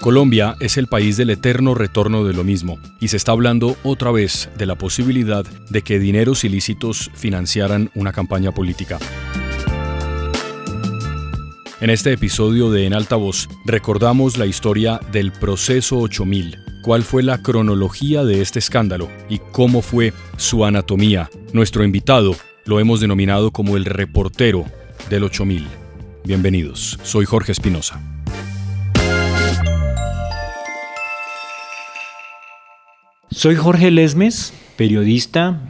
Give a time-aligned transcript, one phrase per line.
[0.00, 4.12] Colombia es el país del eterno retorno de lo mismo, y se está hablando otra
[4.12, 8.98] vez de la posibilidad de que dineros ilícitos financiaran una campaña política.
[11.80, 17.24] En este episodio de En Alta Voz recordamos la historia del proceso 8000, cuál fue
[17.24, 21.28] la cronología de este escándalo y cómo fue su anatomía.
[21.52, 22.36] Nuestro invitado
[22.66, 24.64] lo hemos denominado como el reportero
[25.10, 25.66] del 8000.
[26.24, 28.17] Bienvenidos, soy Jorge Espinosa.
[33.30, 35.60] Soy Jorge Lesmes, periodista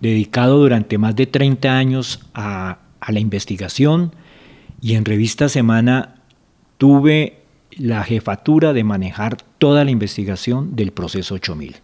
[0.00, 4.14] dedicado durante más de 30 años a, la investigación
[4.80, 6.22] y en Revista Semana
[6.78, 11.76] tuve la jefatura de manejar toda la investigación del proceso 8000.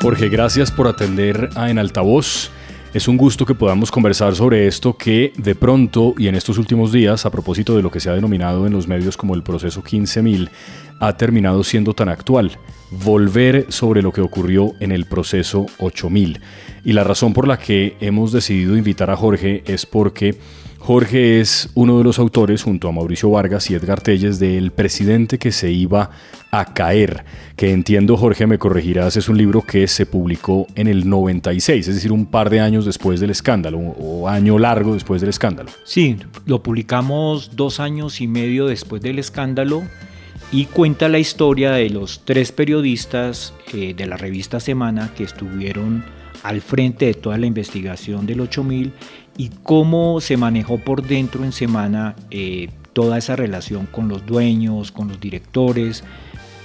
[0.00, 2.50] Jorge, gracias por atender a En Altavoz.
[2.92, 6.90] Es un gusto que podamos conversar sobre esto que de pronto y en estos últimos
[6.90, 9.84] días, a propósito de lo que se ha denominado en los medios como el proceso
[9.84, 10.50] 15.000,
[10.98, 12.58] ha terminado siendo tan actual.
[12.90, 16.40] Volver sobre lo que ocurrió en el proceso 8.000.
[16.84, 20.36] Y la razón por la que hemos decidido invitar a Jorge es porque
[20.80, 24.70] Jorge es uno de los autores, junto a Mauricio Vargas y Edgar Telles, de El
[24.70, 26.10] presidente que se iba
[26.50, 31.08] a caer, que entiendo, Jorge, me corregirás, es un libro que se publicó en el
[31.08, 35.28] 96, es decir, un par de años después del escándalo, o año largo después del
[35.30, 35.70] escándalo.
[35.84, 39.82] Sí, lo publicamos dos años y medio después del escándalo
[40.50, 46.04] y cuenta la historia de los tres periodistas eh, de la revista Semana que estuvieron
[46.42, 48.92] al frente de toda la investigación del 8000
[49.40, 54.92] y cómo se manejó por dentro en semana eh, toda esa relación con los dueños,
[54.92, 56.04] con los directores,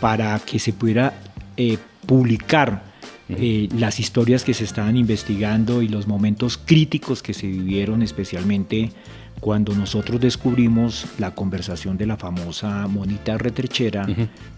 [0.01, 1.13] para que se pudiera
[1.55, 2.83] eh, publicar
[3.29, 8.91] eh, las historias que se estaban investigando y los momentos críticos que se vivieron, especialmente
[9.39, 14.05] cuando nosotros descubrimos la conversación de la famosa monita retrechera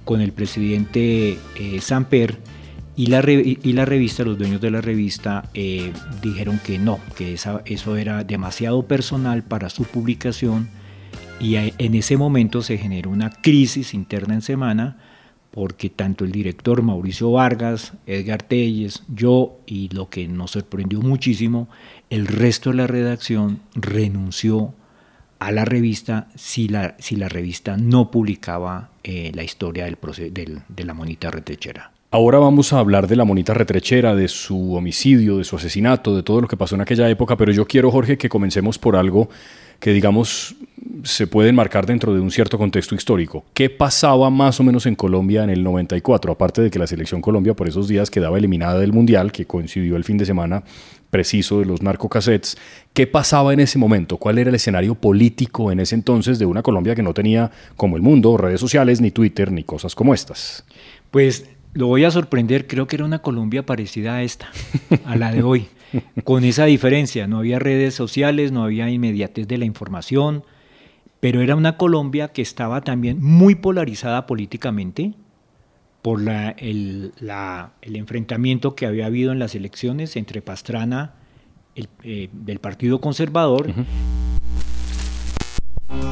[0.05, 1.37] con el presidente
[1.81, 2.39] Samper
[2.97, 5.93] y la, y la revista, los dueños de la revista, eh,
[6.23, 10.67] dijeron que no, que eso era demasiado personal para su publicación.
[11.39, 14.97] Y en ese momento se generó una crisis interna en Semana,
[15.51, 21.69] porque tanto el director Mauricio Vargas, Edgar Telles, yo y lo que nos sorprendió muchísimo,
[22.09, 24.73] el resto de la redacción renunció
[25.37, 29.99] a la revista si la, si la revista no publicaba eh, la historia del,
[30.33, 31.91] del, de la monita retrechera.
[32.09, 36.23] Ahora vamos a hablar de la monita retrechera, de su homicidio, de su asesinato, de
[36.23, 39.29] todo lo que pasó en aquella época, pero yo quiero, Jorge, que comencemos por algo
[39.81, 40.55] que, digamos,
[41.03, 43.43] se puede enmarcar dentro de un cierto contexto histórico.
[43.53, 46.31] ¿Qué pasaba más o menos en Colombia en el 94?
[46.31, 49.97] Aparte de que la selección Colombia por esos días quedaba eliminada del Mundial, que coincidió
[49.97, 50.63] el fin de semana
[51.09, 52.57] preciso de los narcocassettes.
[52.93, 54.15] ¿Qué pasaba en ese momento?
[54.15, 57.97] ¿Cuál era el escenario político en ese entonces de una Colombia que no tenía, como
[57.97, 60.63] el mundo, redes sociales, ni Twitter, ni cosas como estas?
[61.11, 61.45] Pues
[61.77, 64.49] lo voy a sorprender, creo que era una Colombia parecida a esta,
[65.05, 65.67] a la de hoy,
[66.23, 70.43] con esa diferencia, no había redes sociales, no había inmediatez de la información,
[71.19, 75.13] pero era una Colombia que estaba también muy polarizada políticamente
[76.01, 76.19] por
[76.57, 77.13] el,
[77.81, 81.13] enfrentamiento que había habido en las elecciones entre Pastrana
[81.75, 83.71] eh, del Partido Conservador.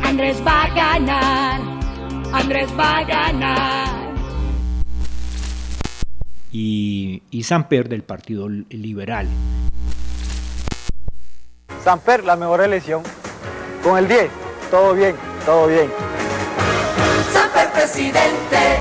[0.04, 1.62] Andrés va a ganar,
[2.32, 4.05] Andrés va a ganar
[6.58, 9.28] y, y Samper del Partido Liberal.
[11.84, 13.04] Samper, la mejor elección.
[13.84, 14.30] Con el 10,
[14.72, 15.90] todo bien, todo bien.
[17.34, 18.80] Samper presidente.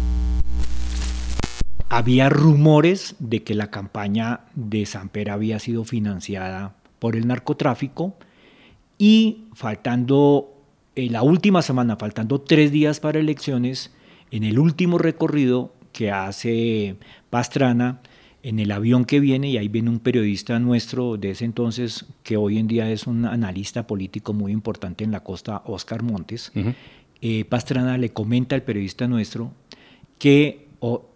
[1.89, 8.15] Había rumores de que la campaña de Samper había sido financiada por el narcotráfico
[8.99, 10.55] y faltando,
[10.95, 13.93] en la última semana, faltando tres días para elecciones,
[14.31, 16.97] en el último recorrido que hace
[17.35, 17.99] Pastrana
[18.45, 22.37] en el avión que viene, y ahí viene un periodista nuestro de ese entonces, que
[22.37, 26.53] hoy en día es un analista político muy importante en la costa, Oscar Montes,
[27.21, 29.51] eh, Pastrana le comenta al periodista nuestro
[30.21, 30.69] que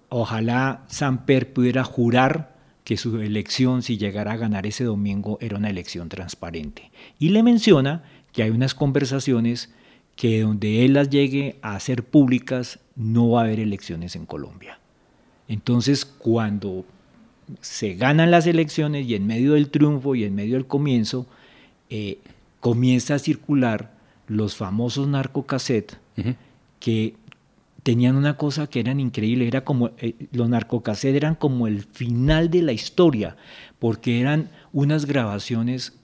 [0.08, 5.70] ojalá Samper pudiera jurar que su elección, si llegara a ganar ese domingo, era una
[5.70, 6.90] elección transparente.
[7.20, 9.72] Y le menciona que hay unas conversaciones
[10.16, 14.80] que donde él las llegue a hacer públicas, no va a haber elecciones en Colombia.
[15.48, 16.84] Entonces, cuando
[17.60, 21.26] se ganan las elecciones y en medio del triunfo y en medio del comienzo,
[21.90, 22.18] eh,
[22.60, 23.96] comienza a circular
[24.26, 25.98] los famosos narcocassettes
[26.80, 27.14] que
[27.82, 32.50] tenían una cosa que eran increíbles, era como, eh, los narcocassettes eran como el final
[32.50, 33.36] de la historia,
[33.78, 35.94] porque eran unas grabaciones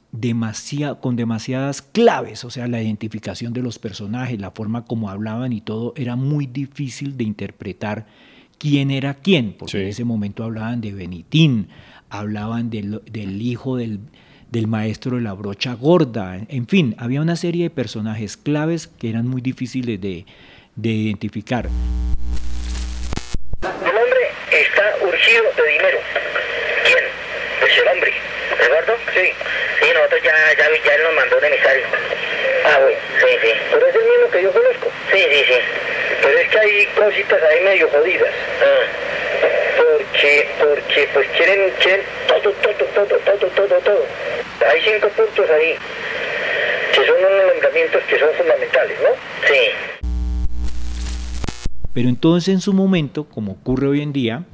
[1.00, 5.60] con demasiadas claves, o sea, la identificación de los personajes, la forma como hablaban y
[5.60, 8.06] todo, era muy difícil de interpretar
[8.58, 11.68] quién era quién, porque en ese momento hablaban de Benitín,
[12.10, 13.00] hablaban del,
[13.42, 14.00] hijo del,
[14.66, 19.26] maestro de la brocha gorda, en fin, había una serie de personajes claves que eran
[19.26, 20.24] muy difíciles de,
[20.76, 21.68] de identificar.
[23.62, 25.98] El hombre está urgido de dinero.
[26.84, 27.04] ¿Quién?
[27.60, 28.12] Pues el hombre.
[28.60, 28.94] ¿Eduardo?
[29.14, 29.28] Sí.
[29.80, 31.84] Sí, nosotros ya, ya, ya nos mandó un emisario.
[32.64, 32.98] Ah, bueno.
[33.20, 33.52] Sí, sí.
[33.70, 34.90] Pero es el mismo que yo conozco.
[35.12, 35.58] Sí, sí, sí.
[36.24, 38.32] Pero es que hay cositas ahí medio jodidas.
[38.62, 38.86] Ah.
[39.76, 44.04] Porque, porque, pues quieren, quieren todo, todo, todo, todo, todo, todo.
[44.66, 45.76] Hay cinco puntos ahí
[46.92, 49.08] que son unos nombramientos que son fundamentales, ¿no?
[49.46, 50.08] Sí.
[51.92, 54.44] Pero entonces en su momento, como ocurre hoy en día,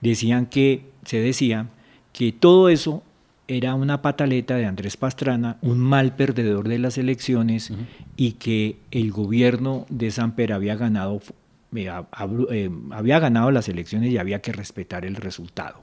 [0.00, 1.66] decían que, se decía
[2.12, 3.04] que todo eso
[3.46, 7.70] era una pataleta de Andrés Pastrana, un mal perdedor de las elecciones
[8.16, 11.20] y que el gobierno de Samper había ganado,
[11.74, 11.90] eh,
[12.50, 15.80] eh, había ganado las elecciones y había que respetar el resultado.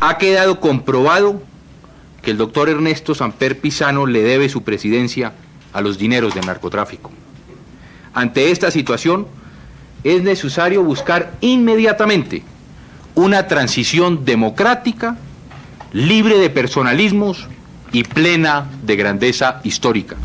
[0.00, 1.42] Ha quedado comprobado
[2.22, 5.32] que el doctor Ernesto Samper Pisano le debe su presidencia
[5.72, 7.10] a los dineros del narcotráfico.
[8.12, 9.26] Ante esta situación,
[10.04, 12.42] es necesario buscar inmediatamente
[13.14, 15.18] una transición democrática,
[15.92, 17.48] libre de personalismos
[17.92, 20.16] y plena de grandeza histórica.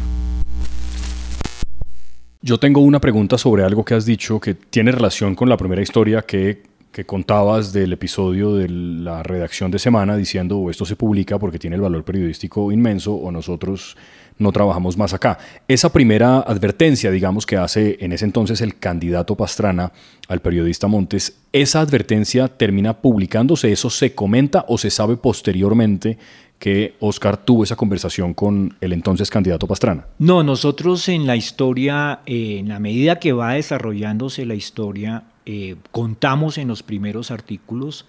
[2.42, 5.82] Yo tengo una pregunta sobre algo que has dicho que tiene relación con la primera
[5.82, 6.62] historia que,
[7.04, 11.76] contabas del episodio de la redacción de semana diciendo o esto se publica porque tiene
[11.76, 13.98] el valor periodístico inmenso o nosotros
[14.38, 15.38] no trabajamos más acá.
[15.68, 19.92] Esa primera advertencia, digamos, que hace en ese entonces el candidato Pastrana
[20.28, 23.72] al periodista Montes, ¿esa advertencia termina publicándose?
[23.72, 26.18] ¿Eso se comenta o se sabe posteriormente
[26.60, 30.06] que Oscar tuvo esa conversación con el entonces candidato Pastrana?
[30.20, 35.76] No, nosotros en la historia, eh, en la medida que va desarrollándose la historia, eh,
[35.92, 38.06] contamos en los primeros artículos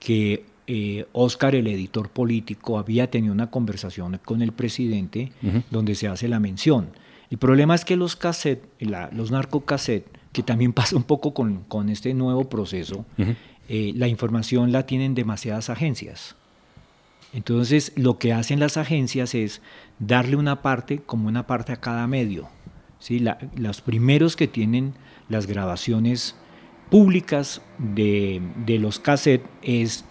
[0.00, 5.32] que eh, Oscar, el editor político, había tenido una conversación con el presidente
[5.70, 6.90] donde se hace la mención.
[7.30, 8.64] El problema es que los cassette,
[9.12, 13.04] los narcocassettes, que también pasa un poco con, este nuevo proceso,
[13.68, 16.36] eh, la información la tienen demasiadas agencias.
[17.32, 19.62] Entonces, lo que hacen las agencias es
[19.98, 22.48] darle una parte como una parte a cada medio.
[22.98, 23.24] ¿sí?
[23.56, 24.94] los primeros que tienen
[25.28, 26.36] las grabaciones
[26.92, 28.42] públicas de,
[28.78, 30.04] los cassettes es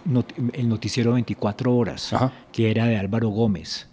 [0.54, 2.12] el noticiero 24 horas,
[2.52, 3.88] que era de Álvaro Gómez.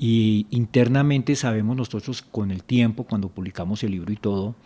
[0.00, 4.56] Y internamente sabemos nosotros con el tiempo, cuando publicamos el libro y todo,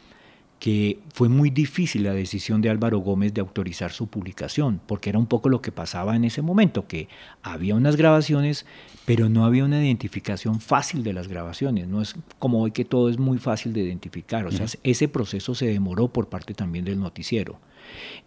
[0.58, 5.18] que fue muy difícil la decisión de Álvaro Gómez de autorizar su publicación, porque era
[5.18, 7.08] un poco lo que pasaba en ese momento, que
[7.42, 8.64] había unas grabaciones,
[9.08, 11.88] pero no había una identificación fácil de las grabaciones.
[11.88, 14.44] No es como hoy que todo es muy fácil de identificar.
[14.44, 17.58] O sea, ese proceso se demoró por parte también del noticiero.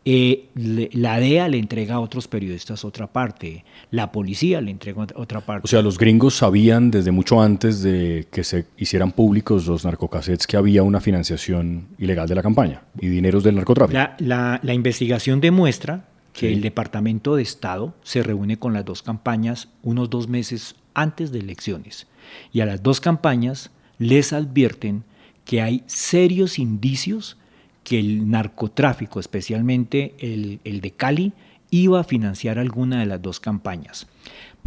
[0.06, 5.42] Eh, la DEA le entrega a otros periodistas otra parte, la policía le entrega otra
[5.42, 5.66] parte.
[5.66, 10.48] O sea, los gringos sabían desde mucho antes de que se hicieran públicos los narcocassettes
[10.48, 14.00] que había una financiación ilegal de la campaña y dineros del narcotráfico.
[14.18, 20.10] La, investigación demuestra que el Departamento de Estado se reúne con las dos campañas unos
[20.10, 22.08] dos meses antes de elecciones
[22.52, 25.04] y a las dos campañas les advierten
[25.46, 27.38] que hay serios indicios
[27.84, 31.34] que el narcotráfico, especialmente el, de Cali,
[31.72, 34.08] iba a financiar alguna de las dos campañas.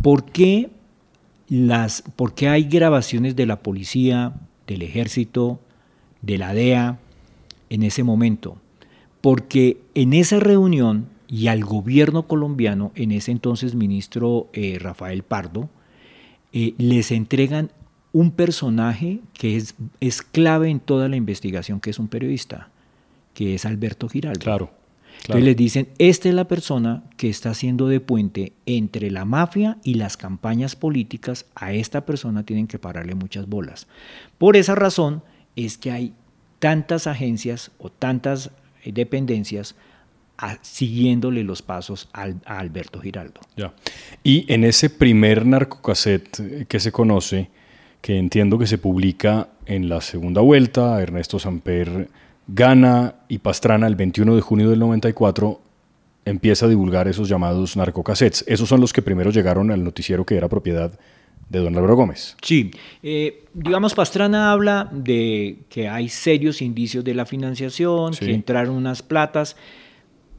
[0.02, 0.71] ¿Por qué,
[1.49, 4.35] las, ¿Por qué hay grabaciones de la policía,
[4.66, 5.61] del ejército,
[6.23, 6.99] de la DEA
[7.71, 8.57] en ese momento?
[9.21, 15.69] Porque en esa reunión y al gobierno colombiano, en ese entonces ministro eh, Rafael Pardo,
[16.57, 17.73] eh, les entregan
[18.13, 22.71] un personaje que es, es clave en toda la investigación, que es un periodista
[23.35, 24.39] que es Alberto Giraldo.
[24.39, 24.71] Claro.
[25.23, 29.79] Entonces les dicen, esta es la persona que está haciendo de puente entre la mafia
[29.83, 33.89] y las campañas políticas, a esta persona tienen que pararle muchas bolas.
[34.39, 35.23] Por esa razón
[35.57, 36.13] es que hay
[36.61, 38.53] tantas agencias o tantas
[38.85, 38.93] eh,
[40.62, 43.41] siguiéndole los pasos a Alberto Giraldo.
[43.57, 43.73] Ya.
[44.23, 47.50] Y en ese primer narcocassette eh, que se conoce,
[48.00, 52.09] que entiendo que se publica en la segunda vuelta, Ernesto Samper
[52.47, 55.61] Gana y Pastrana el 21 de junio del 94
[56.26, 58.45] empieza a divulgar esos llamados narcocassettes.
[58.47, 60.99] Esos son los que primero llegaron al noticiero que era propiedad
[61.49, 62.37] de don Álvaro Gómez.
[62.43, 62.71] Sí,
[63.03, 69.03] eh, digamos, Pastrana habla de que hay serios indicios de la financiación, que entraron unas
[69.03, 69.57] platas,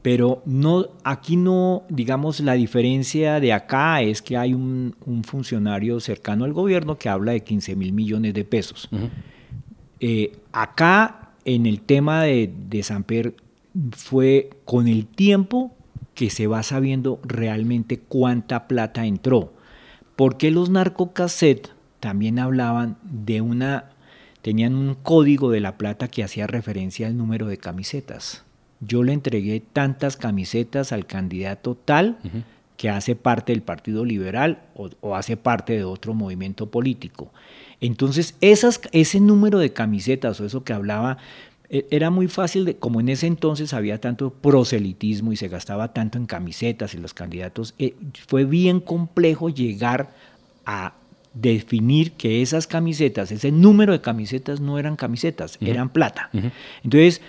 [0.06, 4.94] Pero no, aquí no, digamos, la diferencia de acá es que hay un,
[5.24, 8.88] funcionario cercano al gobierno que habla de 15 mil millones de pesos.
[9.98, 13.34] Eh, acá, en el tema de, de Samper,
[13.96, 15.74] fue con el tiempo
[16.14, 19.54] que se va sabiendo realmente cuánta plata entró.
[20.14, 23.90] Porque los narcocassettes también hablaban de una,
[24.40, 28.45] tenían un código de la plata que hacía referencia al número de camisetas.
[28.80, 32.18] Yo le entregué tantas camisetas al candidato tal
[32.76, 37.32] que hace parte del Partido Liberal o, hace parte de otro movimiento político.
[37.80, 41.18] Entonces, esas, ese número de camisetas o eso que hablaba,
[41.68, 45.92] e, era muy fácil, de, como en ese entonces había tanto proselitismo y se gastaba
[45.92, 47.94] tanto en camisetas y los candidatos, eh,
[48.26, 50.10] fue bien complejo llegar
[50.64, 50.94] a
[51.34, 56.30] definir que esas camisetas, ese número de camisetas no eran camisetas, eran plata.
[56.82, 57.20] Entonces,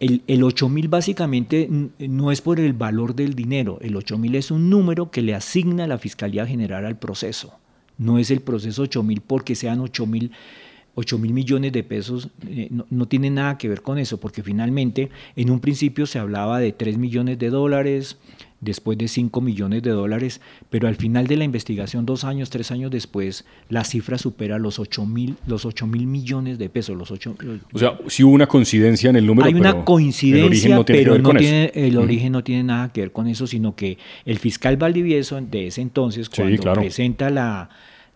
[0.00, 4.70] el, el 8000 básicamente no es por el valor del dinero, el 8000 es un
[4.70, 7.54] número que le asigna la Fiscalía General al proceso.
[7.98, 10.32] No es el proceso 8000 porque sean 8000
[10.94, 15.10] 8 mil millones de pesos eh, no, tiene nada que ver con eso, porque finalmente
[15.36, 18.18] en un principio se hablaba de 3 millones de dólares,
[18.60, 22.70] después de 5 millones de dólares, pero al final de la investigación, dos años, tres
[22.70, 26.96] años después, la cifra supera los 8 mil los mil millones de pesos.
[26.96, 27.36] Los 8,
[27.72, 29.48] o sea, si hubo una coincidencia en el número.
[29.48, 33.46] Hay una coincidencia, pero no tiene, el origen no tiene nada que ver con eso,
[33.46, 37.70] sino que el fiscal Valdivieso de ese entonces, cuando presenta la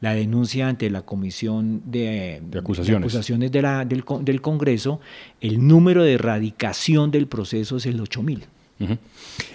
[0.04, 5.00] la denuncia ante la Comisión de, Acusaciones, de la, del, del, Congreso,
[5.40, 8.44] el número de erradicación del proceso es el 8000.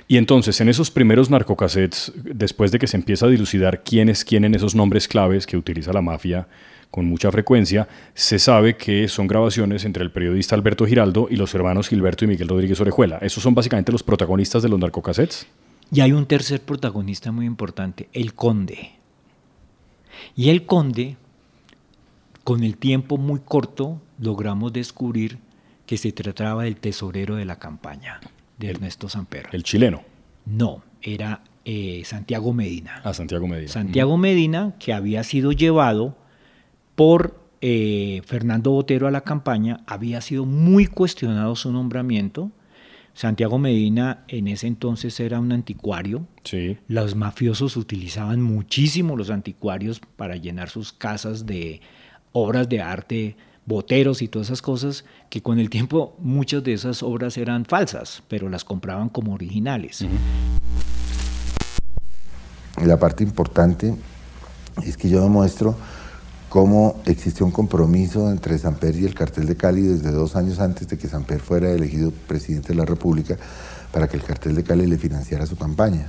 [0.08, 4.26] Y entonces, en esos primeros narcocassettes, después de que se empieza a dilucidar quién es
[4.26, 6.48] quién en esos nombres claves que utiliza la mafia
[6.90, 11.54] con mucha frecuencia, se sabe que son grabaciones entre el periodista Alberto Giraldo y los
[11.54, 13.20] hermanos Gilberto y Miguel Rodríguez Orejuela.
[13.22, 15.46] ¿Esos son básicamente los protagonistas de los narcocassettes?
[15.92, 18.92] Y hay un tercer protagonista muy importante, el conde.
[20.36, 21.18] Y el conde,
[22.44, 25.38] con el tiempo muy corto, logramos descubrir
[25.86, 28.20] que se trataba del tesorero de la campaña,
[28.60, 29.48] de Ernesto Samper.
[29.52, 30.04] ¿El chileno?
[30.46, 33.02] No, era eh, Santiago Medina.
[33.04, 33.72] Ah, Santiago Medina.
[33.72, 36.16] Santiago Medina, que había sido llevado
[36.96, 42.52] por eh, Fernando Botero a la campaña, había sido muy cuestionado su nombramiento
[43.20, 46.26] Santiago Medina en ese entonces era un anticuario.
[46.46, 46.78] Sí.
[46.88, 51.82] Los mafiosos utilizaban muchísimo los anticuarios para llenar sus casas de
[52.32, 53.36] obras de arte,
[53.66, 58.24] boteros y todas esas cosas, que con el tiempo muchas de esas obras eran falsas,
[58.28, 60.06] pero las compraban como originales.
[62.84, 63.94] La parte importante
[64.84, 65.76] es que yo demuestro
[66.50, 70.88] cómo existió un compromiso entre Samper y el cartel de Cali desde dos años antes
[70.88, 73.38] de que Samper fuera elegido presidente de la República
[73.92, 76.08] para que el cartel de Cali le financiara su campaña.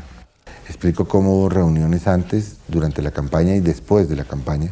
[0.66, 4.70] Explico cómo reuniones antes, durante la campaña y después de la campaña,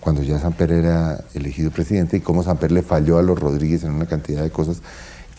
[0.00, 3.92] cuando ya Samper era elegido presidente y cómo Samper le falló a los Rodríguez en
[3.92, 4.82] una cantidad de cosas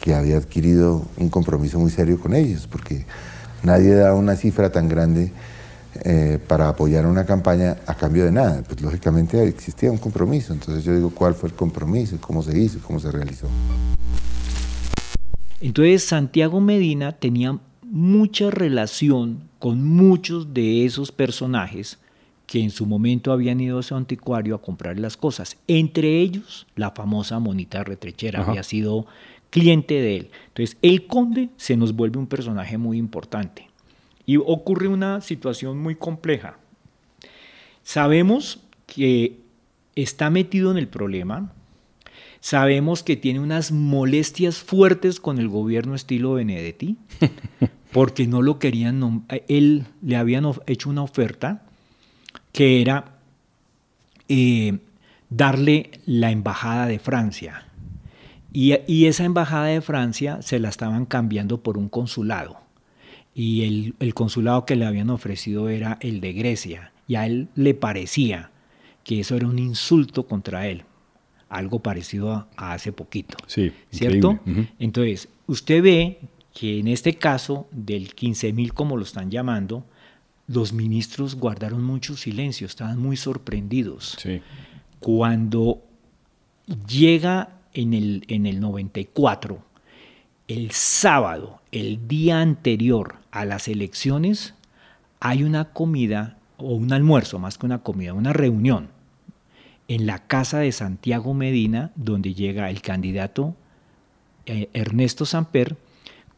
[0.01, 3.05] que había adquirido un compromiso muy serio con ellos, porque
[3.63, 5.31] nadie da una cifra tan grande
[6.05, 8.61] eh, para apoyar una campaña a cambio de nada.
[8.63, 10.53] Pues lógicamente existía un compromiso.
[10.53, 13.47] Entonces yo digo cuál fue el compromiso, cómo se hizo, cómo se realizó.
[15.59, 21.97] Entonces Santiago Medina tenía mucha relación con muchos de esos personajes
[22.50, 25.58] que en su momento habían ido a su anticuario a comprar las cosas.
[25.68, 29.06] Entre ellos, la famosa Monita Retrechera había sido
[29.51, 30.32] cliente de él.
[30.48, 33.68] Entonces, el conde se nos vuelve un personaje muy importante.
[34.25, 36.58] Y ocurre una situación muy compleja.
[37.84, 39.38] Sabemos que
[39.96, 41.53] está metido en el problema,
[42.39, 46.98] sabemos que tiene unas molestias fuertes con el gobierno estilo Benedetti,
[47.91, 51.68] porque no lo querían, él le habían hecho una oferta
[52.51, 53.20] que era
[54.27, 54.79] eh,
[55.29, 57.65] darle la embajada de Francia.
[58.51, 62.70] Y, y, esa embajada de Francia se la estaban cambiando por un consulado
[63.34, 67.74] y el, consulado que le habían ofrecido era el de Grecia y a él le
[67.74, 68.51] parecía
[69.06, 70.84] que eso era un insulto contra él,
[71.48, 73.38] algo parecido a, hace poquito.
[73.48, 74.39] Sí, ¿cierto?
[74.77, 76.20] Entonces, usted ve
[76.53, 79.86] que en este caso del 15.000 como lo están llamando,
[80.50, 84.18] los ministros guardaron mucho silencio, estaban muy sorprendidos.
[84.20, 84.41] Sí.
[85.00, 85.82] Cuando
[86.88, 89.63] llega en el, en el 94,
[90.48, 94.56] el sábado, el día anterior a las elecciones
[95.20, 98.89] hay una comida o un almuerzo, más que una comida, una reunión
[99.88, 103.56] en la casa de Santiago Medina, donde llega el candidato
[104.46, 105.77] eh, Ernesto Samper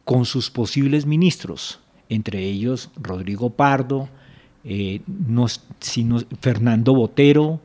[0.04, 1.80] con sus posibles ministros,
[2.14, 4.08] entre ellos Rodrigo Pardo,
[4.64, 5.00] eh,
[6.40, 7.60] Fernando Botero,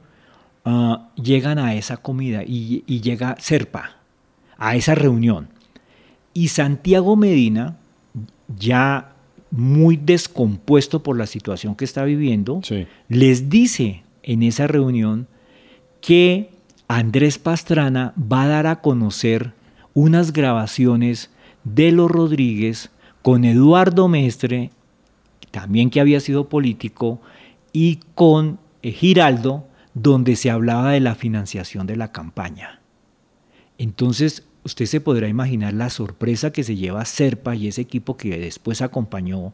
[0.66, 3.98] ah, llegan a esa comida y, y llega Serpa
[4.58, 5.50] a esa reunión.
[6.34, 7.78] Y Santiago Medina,
[8.58, 9.14] ya
[9.52, 12.62] muy descompuesto por la situación que está viviendo,
[13.08, 15.28] les dice en esa reunión
[16.02, 16.50] que
[16.88, 19.54] Andrés Pastrana va a dar a conocer
[19.94, 21.32] unas grabaciones
[21.64, 22.92] de los Rodríguez
[23.28, 24.72] con Eduardo Mestre,
[25.52, 27.20] también que había sido político,
[27.74, 32.80] y con eh, Giraldo, donde se hablaba de la financiación de la campaña.
[33.78, 38.40] Entonces, usted se podrá imaginar la sorpresa que se lleva Serpa y ese equipo que
[38.40, 39.52] después acompañó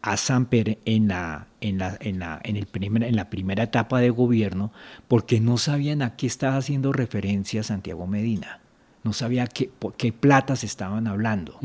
[0.00, 3.98] a Samper en la, en, la, en, la, en, el primer, en la primera etapa
[3.98, 4.72] de gobierno,
[5.08, 8.60] porque no sabían a qué estaba haciendo referencia Santiago Medina,
[9.02, 11.58] no sabía qué, por qué platas estaban hablando.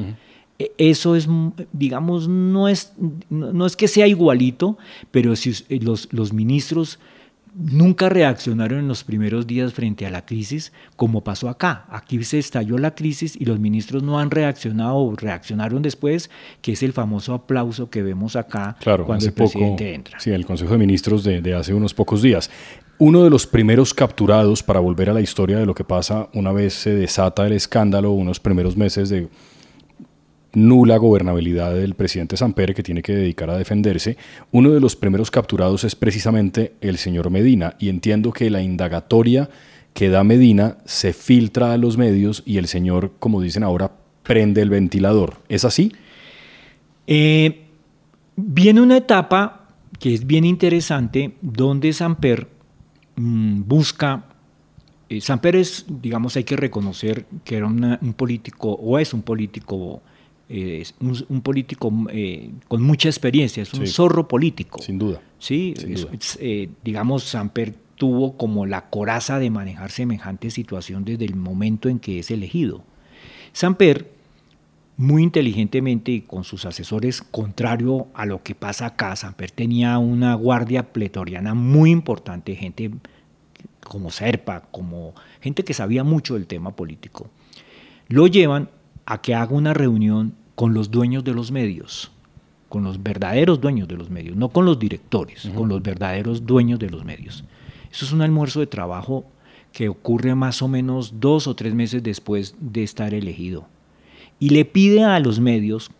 [0.77, 1.27] Eso es,
[1.71, 2.93] digamos, no es,
[3.29, 4.77] no, es que sea igualito,
[5.11, 6.99] pero si los, los ministros
[7.57, 11.85] nunca reaccionaron en los primeros días frente a la crisis como pasó acá.
[11.89, 16.29] Aquí se estalló la crisis y los ministros no han reaccionado o reaccionaron después,
[16.61, 20.19] que es el famoso aplauso que vemos acá cuando el presidente entra.
[20.19, 22.49] Sí, el Consejo de Ministros de, de hace unos pocos días.
[22.99, 26.51] Uno de los primeros capturados para volver a la historia de lo que pasa una
[26.51, 29.27] vez se desata el escándalo, unos primeros meses de
[30.57, 34.17] nula gobernabilidad del presidente Samper que tiene que dedicar a defenderse,
[34.51, 39.49] uno de los primeros capturados es precisamente el señor Medina y entiendo que la indagatoria
[39.93, 43.91] que da Medina se filtra a los medios y el señor, como dicen ahora,
[44.23, 45.37] prende el ventilador.
[45.47, 45.93] ¿Es así?
[47.05, 47.65] Eh,
[48.35, 52.47] viene una etapa que es bien interesante donde Samper
[53.15, 54.25] mm, busca
[55.09, 60.01] eh, Samper es, digamos, hay que reconocer que era un político, o es un político
[60.49, 64.81] es un, político eh, con mucha experiencia, es un zorro político.
[64.81, 65.21] Sin duda.
[65.39, 65.73] Sí,
[66.39, 71.99] eh, digamos, Samper tuvo como la coraza de manejar semejante situación desde el momento en
[71.99, 72.83] que es elegido.
[73.51, 74.11] Samper,
[74.95, 80.33] muy inteligentemente y con sus asesores, contrario a lo que pasa acá, Samper tenía una
[80.35, 82.91] guardia pletoriana muy importante, gente
[83.83, 87.29] como Serpa, como gente que sabía mucho del tema político.
[88.07, 88.69] Lo llevan
[89.05, 92.09] a que haga una reunión con los dueños de los medios,
[92.67, 96.79] con los verdaderos dueños de los medios, no con los directores, con los verdaderos dueños
[96.79, 97.43] de los medios.
[97.91, 99.23] Eso es un almuerzo de trabajo
[99.71, 103.67] que ocurre más o menos dos o tres meses después de estar elegido.
[104.39, 105.91] Y le pide a los medios,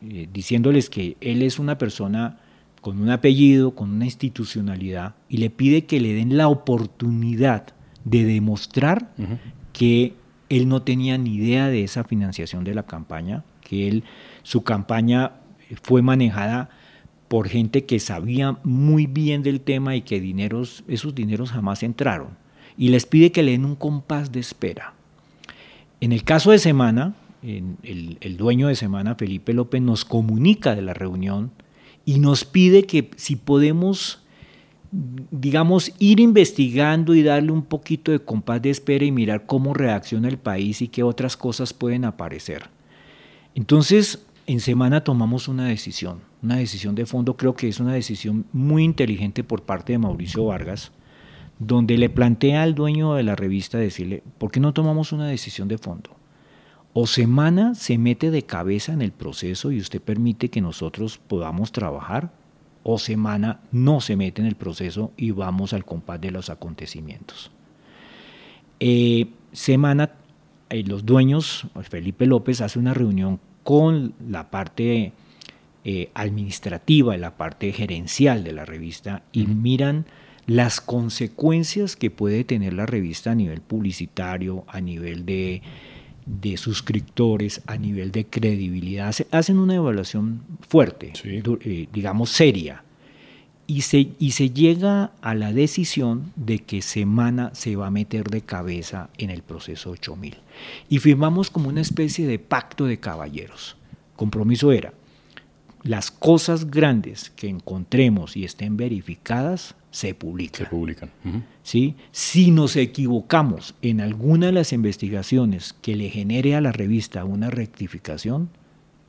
[0.00, 2.38] eh, diciéndoles que él es una persona
[2.80, 7.66] con un apellido, con una institucionalidad, y le pide que le den la oportunidad
[8.04, 9.12] de demostrar
[9.72, 10.14] que
[10.50, 14.04] él no tenía ni idea de esa financiación de la campaña, que él,
[14.42, 15.32] su campaña
[15.82, 16.70] fue manejada
[17.28, 22.30] por gente que sabía muy bien del tema y que dineros, esos dineros jamás entraron.
[22.76, 24.94] Y les pide que le den un compás de espera.
[26.00, 30.82] En el caso de Semana, el, el dueño de Semana, Felipe López, nos comunica de
[30.82, 31.50] la reunión
[32.04, 34.22] y nos pide que si podemos
[34.90, 40.28] digamos, ir investigando y darle un poquito de compás de espera y mirar cómo reacciona
[40.28, 42.70] el país y qué otras cosas pueden aparecer.
[43.58, 48.46] Entonces, en semana tomamos una decisión, una decisión de fondo, creo que es una decisión
[48.52, 50.92] muy inteligente por parte de Mauricio Vargas,
[51.58, 55.66] donde le plantea al dueño de la revista decirle, ¿por qué no tomamos una decisión
[55.66, 56.10] de fondo?
[56.92, 61.72] O semana se mete de cabeza en el proceso y usted permite que nosotros podamos
[61.72, 62.30] trabajar,
[62.84, 67.50] o semana no se mete en el proceso y vamos al compás de los acontecimientos.
[68.78, 70.12] Eh, semana,
[70.70, 75.12] eh, los dueños, Felipe López hace una reunión con la parte
[75.84, 80.06] eh, administrativa y la parte gerencial de la revista y miran
[80.46, 85.62] las consecuencias que puede tener la revista a nivel publicitario, a nivel de
[86.28, 92.84] de suscriptores, a nivel de credibilidad, hacen una evaluación fuerte, eh, digamos seria,
[93.68, 98.30] y se, y se llega a la decisión de que Semana se va a meter
[98.30, 100.38] de cabeza en el proceso 8000.
[100.88, 103.76] Y firmamos como una especie de pacto de caballeros.
[104.16, 104.94] Compromiso era,
[105.82, 110.64] las cosas grandes que encontremos y estén verificadas se publican.
[110.64, 111.10] Se publican.
[111.62, 111.94] ¿Sí?
[112.10, 117.50] Si nos equivocamos en alguna de las investigaciones que le genere a la revista una
[117.50, 118.48] rectificación,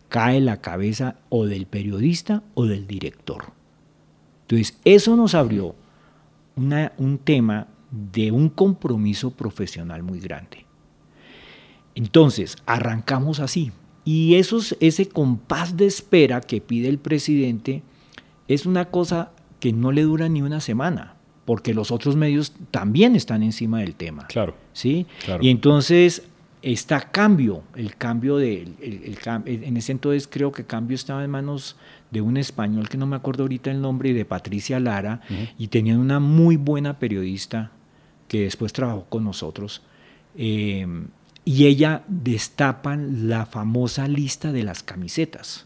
[0.10, 3.58] cae la cabeza o del periodista o del director.
[4.50, 5.76] Entonces, eso nos abrió
[6.56, 10.66] un tema de un compromiso profesional muy grande.
[11.96, 13.72] Entonces, arrancamos así
[14.06, 17.84] Y esos, ese compás de espera que pide el presidente
[18.48, 23.16] es una cosa que no le dura ni una semana, porque los otros medios también
[23.16, 24.26] están encima del tema.
[24.28, 24.56] Claro.
[24.74, 25.06] ¿sí?
[25.26, 25.44] Claro.
[25.44, 26.24] Y entonces
[26.64, 31.24] está cambio, el cambio de, el- el cam- en ese entonces creo que cambio estaba
[31.24, 31.76] en manos
[32.12, 35.22] de un español que no me acuerdo ahorita el nombre, y de Patricia Lara,
[35.58, 37.72] y tenían una muy buena periodista
[38.28, 39.82] que después trabajó con nosotros,
[40.36, 40.86] eh,
[41.46, 45.66] y ella destapan la famosa lista de las camisetas.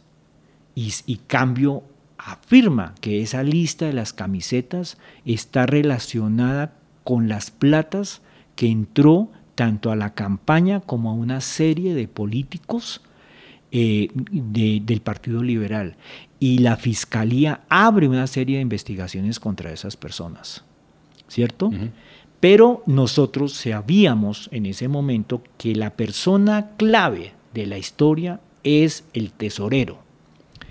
[0.75, 1.83] Y, y Cambio
[2.17, 8.21] afirma que esa lista de las camisetas está relacionada con las platas
[8.55, 13.01] que entró tanto a la campaña como a una serie de políticos
[13.71, 15.95] eh, de- del Partido Liberal.
[16.43, 20.65] Y la Fiscalía abre una serie de investigaciones contra esas personas.
[21.29, 21.71] ¿Cierto?
[22.41, 29.31] Pero nosotros sabíamos en ese momento que la persona clave de la historia es el
[29.31, 29.99] tesorero,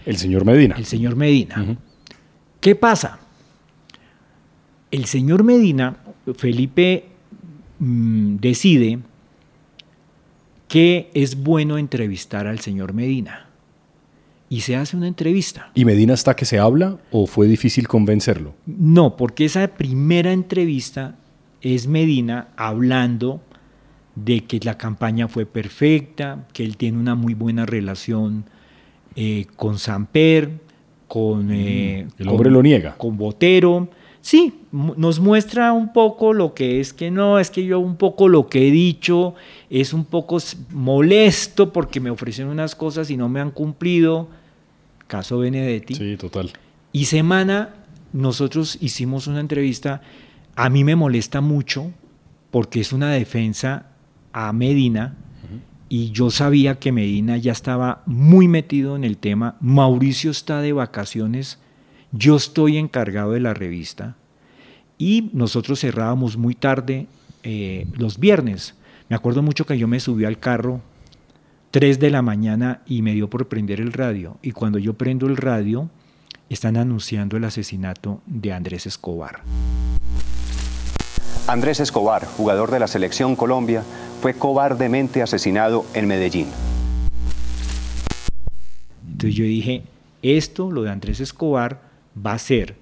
[0.04, 0.74] El señor Medina.
[0.76, 1.78] el señor Medina.
[2.60, 3.20] ¿Qué pasa?
[4.90, 5.96] El señor Medina,
[6.36, 7.06] Felipe
[7.78, 8.98] mm, decide
[10.68, 13.51] que es bueno entrevistar al señor Medina.
[14.52, 15.70] Y se hace una entrevista.
[15.74, 18.52] ¿Y Medina está que se habla o fue difícil convencerlo?
[18.66, 21.16] No, porque esa primera entrevista
[21.62, 23.40] es Medina hablando
[24.14, 28.44] de que la campaña fue perfecta, que él tiene una muy buena relación
[29.16, 30.50] eh, con Samper,
[31.08, 31.50] con...
[31.50, 32.94] eh, el con- hombre lo niega.
[32.98, 33.88] Con Botero.
[34.20, 38.28] Sí, nos muestra un poco lo que es que no, es que yo un poco
[38.28, 39.34] lo que he dicho
[39.70, 40.36] es un poco
[40.70, 44.28] molesto porque me ofrecieron unas cosas y no me han cumplido.
[45.12, 45.94] Caso Benedetti.
[45.94, 46.50] Sí, total.
[46.90, 47.74] Y semana
[48.14, 50.00] nosotros hicimos una entrevista,
[50.56, 51.92] a mí me molesta mucho
[52.50, 53.90] porque es una defensa
[54.32, 55.14] a Medina
[55.90, 60.72] y yo sabía que Medina ya estaba muy metido en el tema, Mauricio está de
[60.72, 61.58] vacaciones,
[62.12, 64.16] yo estoy encargado de la revista
[64.96, 67.06] y nosotros cerrábamos muy tarde
[67.42, 68.76] eh, los viernes.
[69.10, 70.80] Me acuerdo mucho que yo me subí al carro
[71.72, 74.36] 3 de la mañana y me dio por prender el radio.
[74.42, 75.88] Y cuando yo prendo el radio,
[76.50, 79.40] están anunciando el asesinato de Andrés Escobar.
[81.48, 83.84] Andrés Escobar, jugador de la selección Colombia,
[84.20, 86.48] fue cobardemente asesinado en Medellín.
[89.10, 89.84] Entonces yo dije,
[90.20, 91.80] esto, lo de Andrés Escobar,
[92.14, 92.76] va a ser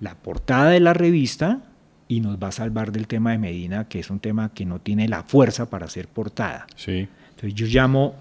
[0.00, 1.60] la portada de la revista
[2.08, 4.78] y nos va a salvar del tema de Medina, que es un tema que no
[4.78, 6.66] tiene la fuerza para ser portada.
[6.74, 7.06] Sí.
[7.34, 8.14] Entonces yo llamo,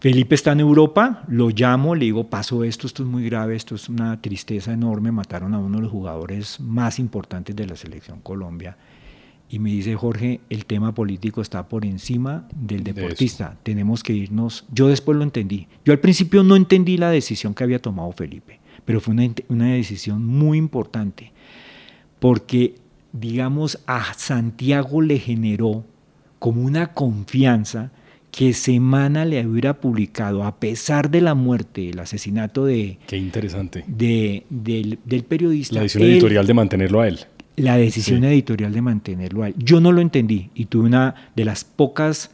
[0.00, 3.74] Felipe está en Europa, lo llamo, le digo, pasó esto, esto es muy grave, esto
[3.74, 8.20] es una tristeza enorme, mataron a uno de los jugadores más importantes de la selección
[8.20, 8.76] Colombia.
[9.48, 14.14] Y me dice Jorge, el tema político está por encima del De deportista, tenemos que
[14.14, 14.64] irnos.
[14.72, 15.68] Yo después lo entendí.
[15.84, 19.66] Yo al principio no entendí la decisión que había tomado Felipe, pero fue una, una
[19.74, 21.32] decisión muy importante,
[22.18, 22.74] porque,
[23.12, 25.84] digamos, a Santiago le generó
[26.38, 27.90] como una confianza
[28.36, 33.84] que Semana le hubiera publicado, a pesar de la muerte, el asesinato de, Qué interesante.
[33.86, 35.76] de- del, del periodista.
[35.76, 37.20] La decisión él- editorial de mantenerlo a él.
[37.56, 38.26] la decisión Sí.
[38.26, 39.54] editorial de mantenerlo a él.
[39.56, 42.32] Yo no lo entendí y tuve una de las pocas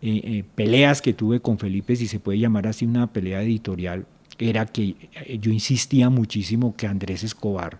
[0.00, 4.06] eh, eh, peleas que tuve con Felipe, si se puede llamar así una pelea editorial,
[4.38, 4.94] era que
[5.26, 7.78] eh, yo insistía muchísimo que Andrés Escobar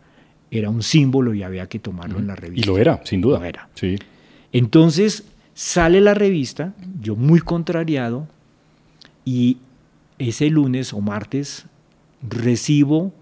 [0.51, 2.67] era un símbolo y había que tomarlo en la Y revista.
[2.71, 3.39] lo era, sin duda.
[3.39, 3.69] Lo era.
[3.75, 3.97] Sí.
[4.53, 5.25] Entonces
[5.55, 8.29] sale la revista, yo muy contrariado,
[9.25, 9.59] y
[10.19, 11.67] ese lunes o martes
[12.29, 13.13] recibo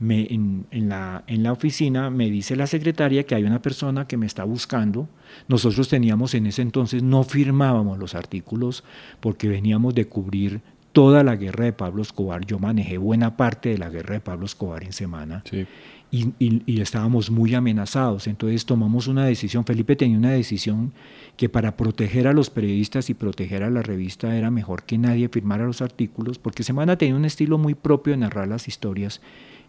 [0.00, 4.26] en la, en la oficina, me dice la secretaria que hay una persona que me
[4.26, 5.08] está buscando.
[5.48, 8.84] Nosotros teníamos en ese entonces, no firmábamos los artículos
[9.20, 10.60] porque veníamos de cubrir
[10.92, 12.44] toda la guerra de Pablo Escobar.
[12.44, 15.66] Yo manejé buena parte de la guerra de Pablo Escobar en semana Sí.
[16.14, 18.26] Y, y- y estábamos muy amenazados.
[18.28, 20.92] Entonces tomamos una decisión, Felipe tenía una decisión
[21.36, 25.28] que para proteger a los periodistas y proteger a la revista era mejor que nadie
[25.28, 29.20] firmara los artículos, porque Semana tenía un estilo muy propio de narrar las historias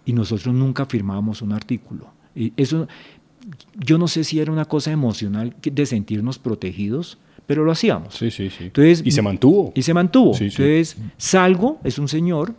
[0.05, 2.09] y nosotros nunca firmábamos un artículo.
[2.35, 2.87] Y eso,
[3.79, 8.13] yo no sé si era una cosa emocional de sentirnos protegidos, pero lo hacíamos.
[8.13, 8.65] Sí, sí, sí.
[8.65, 9.71] Entonces, y se mantuvo.
[9.75, 10.33] Y se mantuvo.
[10.35, 10.61] Sí, sí.
[10.61, 12.53] Entonces salgo, es un señor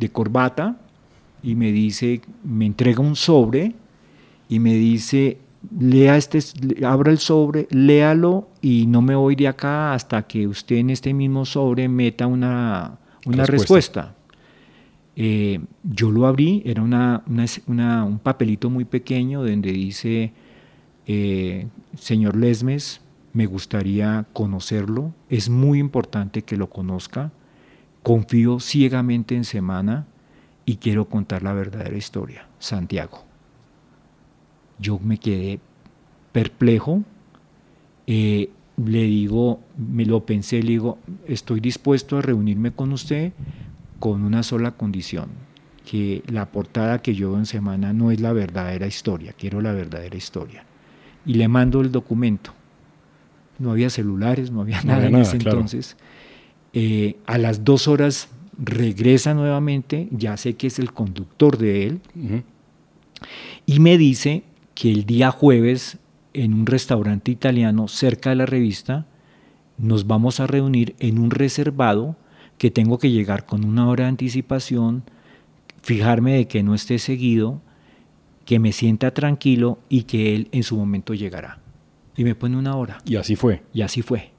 [0.00, 0.80] de corbata
[1.42, 3.74] y me dice, me entrega un sobre
[4.48, 5.38] y me dice,
[5.78, 6.40] lea este,
[6.84, 11.12] abra el sobre, léalo y no me voy de acá hasta que usted en este
[11.14, 13.54] mismo sobre meta una, una Respuesta.
[14.02, 14.14] respuesta.
[15.16, 20.32] Eh, yo lo abrí, era una- un papelito muy pequeño donde dice,
[21.06, 21.66] eh,
[21.98, 23.00] señor Lesmes,
[23.32, 27.32] me gustaría conocerlo, es muy importante que lo conozca.
[28.02, 30.06] confío ciegamente en Semana
[30.70, 32.46] y quiero contar la verdadera historia.
[32.60, 33.24] Santiago.
[34.78, 35.58] Yo me quedé
[36.30, 37.02] perplejo.
[38.06, 43.32] Eh, le digo, me lo pensé, le digo, estoy dispuesto a reunirme con usted
[43.98, 45.30] con una sola condición,
[45.84, 49.72] que la portada que yo veo en semana no es la verdadera historia, quiero la
[49.72, 50.64] verdadera historia.
[51.26, 52.54] Y le mando el documento.
[53.58, 55.96] No había celulares, no había nada en ese entonces.
[56.74, 58.28] Eh, a las dos horas
[58.60, 62.00] regresa nuevamente, ya sé que es el conductor de él,
[63.66, 64.44] y me dice
[64.74, 65.98] que el día jueves
[66.32, 69.06] en un restaurante italiano cerca de la revista
[69.78, 72.16] nos vamos a reunir en un reservado
[72.58, 75.02] que tengo que llegar con una hora de anticipación,
[75.82, 77.62] fijarme de que no esté seguido,
[78.44, 81.60] que me sienta tranquilo y que él en su momento llegará.
[82.16, 82.98] Y me pone una hora.
[83.06, 83.62] Y así fue.
[83.72, 84.32] Y así fue.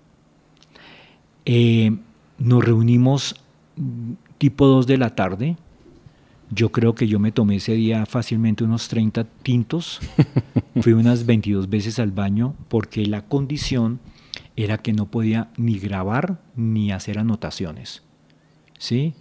[1.45, 1.97] Eh,
[2.37, 3.40] nos reunimos
[4.37, 5.57] tipo 2 de la tarde.
[6.49, 9.99] Yo creo que yo me tomé ese día fácilmente unos 30 tintos.
[10.81, 13.99] Fui unas 22 veces al baño porque la condición
[14.55, 18.03] era que no podía ni grabar ni hacer anotaciones.
[18.77, 19.13] ¿Sí?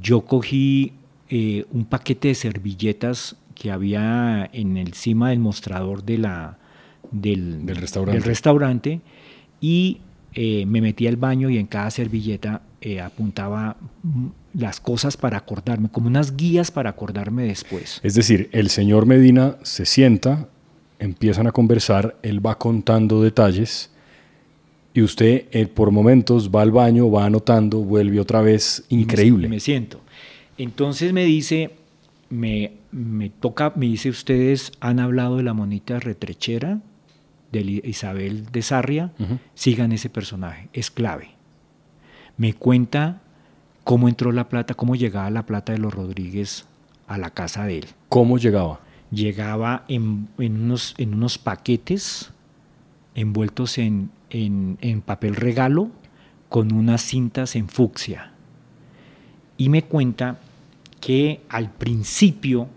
[0.00, 0.94] Yo cogí
[1.28, 6.58] eh, un paquete de servilletas que había en el cima del mostrador de la,
[7.10, 8.18] del, restaurante.
[8.18, 9.00] del restaurante
[9.60, 10.00] y
[10.34, 14.26] eh, me metí al baño y en cada servilleta eh, apuntaba mm,
[14.60, 17.98] las cosas para acordarme, como unas guías para acordarme después.
[18.04, 20.48] Es decir, el señor Medina se sienta,
[21.00, 23.90] empiezan a conversar, él va contando detalles
[24.94, 29.48] y usted eh, por momentos va al baño, va anotando, vuelve otra vez, increíble.
[29.48, 30.00] Me, me siento.
[30.56, 31.72] Entonces me dice,
[32.30, 36.78] me, me toca, me dice, ustedes han hablado de la monita retrechera,
[37.50, 39.12] de Isabel de Sarria,
[39.54, 41.35] sigan ese personaje, es clave.
[42.36, 43.20] Me cuenta
[43.84, 46.66] cómo entró la plata, cómo llegaba la plata de los Rodríguez
[47.06, 47.86] a la casa de él.
[48.08, 48.80] ¿Cómo llegaba?
[49.10, 52.32] Llegaba en, unos, en unos, paquetes
[53.14, 55.90] envueltos en, en papel regalo
[56.48, 58.32] con unas cintas en fucsia.
[59.56, 60.38] Y me cuenta
[61.00, 62.68] que al principio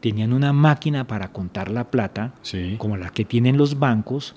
[0.00, 2.34] tenían una máquina para contar la plata,
[2.78, 4.34] como la que tienen los bancos,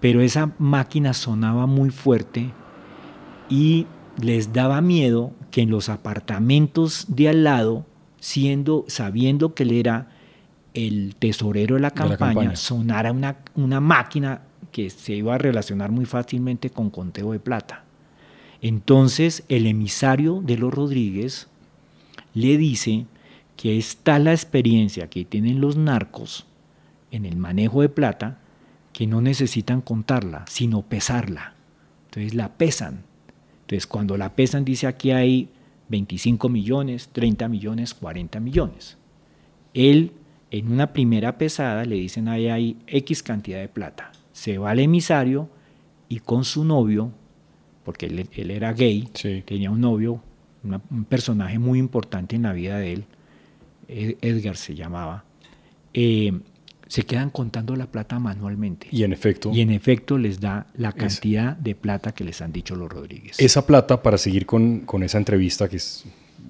[0.00, 2.50] pero esa máquina sonaba muy fuerte
[3.48, 3.86] y
[4.20, 7.86] les daba miedo que en los apartamentos de al lado,
[8.20, 10.10] siendo, sabiendo que él era
[10.74, 16.04] el tesorero de la campaña, sonara una, una máquina que se iba a relacionar muy
[16.04, 17.84] fácilmente con conteo de plata.
[18.60, 21.48] Entonces el emisario de los Rodríguez
[22.32, 23.06] le dice
[23.56, 26.46] que está la experiencia que tienen los narcos
[27.10, 28.38] en el manejo de plata
[28.92, 31.54] que no necesitan contarla, sino pesarla.
[32.06, 33.04] Entonces la pesan.
[33.64, 35.48] Entonces cuando la pesan dice aquí hay
[35.88, 38.98] 25 millones, 30 millones, 40 millones.
[39.72, 40.12] Él
[40.50, 44.12] en una primera pesada le dicen ahí hay X cantidad de plata.
[44.32, 45.48] Se va al emisario
[46.08, 47.10] y con su novio,
[47.84, 49.08] porque él, era gay,
[49.46, 50.22] tenía un novio,
[50.90, 53.04] un personaje muy importante en la vida de él,
[53.88, 55.24] Edgar se llamaba,
[55.92, 56.32] eh,
[56.88, 58.88] se quedan contando la plata manualmente.
[58.90, 59.50] Y en efecto.
[59.52, 63.38] Y en efecto les da la cantidad de plata que les han dicho los Rodríguez.
[63.38, 66.04] Esa plata, para seguir con, con esa entrevista, que es,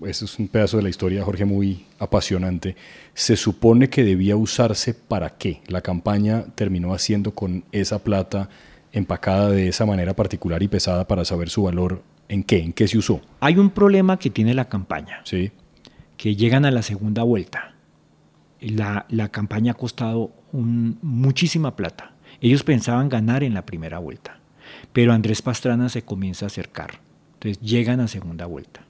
[0.07, 2.77] es un pedazo de la historia, Jorge, muy apasionante,
[3.15, 5.61] se supone que debía usarse para qué.
[5.69, 8.49] La campaña terminó haciendo con esa plata
[8.93, 12.03] empacada de esa manera particular y pesada para saber su valor.
[12.29, 12.59] ¿En qué?
[12.59, 13.21] ¿En qué se usó?
[13.41, 15.21] Hay un problema que tiene la campaña.
[15.25, 15.51] Sí
[16.17, 17.74] que llegan a la segunda vuelta.
[18.71, 22.15] La, la campaña ha costado muchísima plata.
[22.41, 24.39] Ellos pensaban ganar en la primera vuelta,
[24.93, 27.01] pero Andrés Pastrana se comienza a acercar.
[27.35, 28.83] Entonces llegan a segunda vuelta.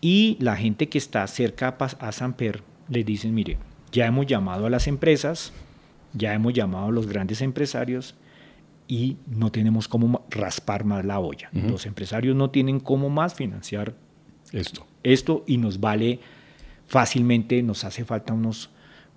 [0.00, 3.58] Y la gente que está cerca a Samper les dicen, mire,
[3.92, 5.52] ya hemos llamado a las empresas,
[6.12, 8.14] ya hemos llamado a los grandes empresarios
[8.88, 11.50] y no tenemos cómo raspar más la olla.
[11.52, 13.94] Los empresarios no tienen cómo más financiar
[14.52, 14.86] esto.
[15.02, 16.20] Esto y nos vale
[16.86, 18.70] fácilmente nos hace falta unos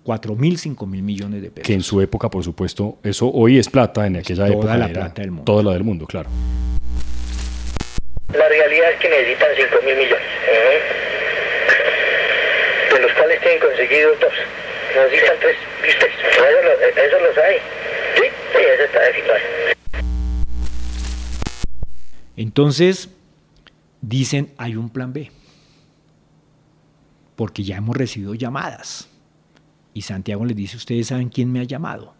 [0.04, 1.66] 4 mil, 5 mil millones de pesos.
[1.66, 4.66] Que en su época, por supuesto, eso hoy es plata, en aquella época.
[4.66, 5.44] Toda la plata del mundo.
[5.44, 6.28] Toda la del mundo, claro.
[8.32, 10.26] La realidad es que necesitan 5 mil millones,
[12.92, 14.32] de los cuales tienen conseguido dos.
[14.94, 15.56] Necesitan tres.
[15.84, 16.12] ¿Y ustedes?
[16.96, 17.60] Eso, lo, sabe.
[18.16, 19.34] Sí, sí, eso está definido.
[22.36, 23.08] Entonces,
[24.02, 25.30] dicen, hay un plan B
[27.36, 29.08] porque ya hemos recibido llamadas.
[29.94, 32.14] Y Santiago les dice, ustedes saben quién me ha llamado.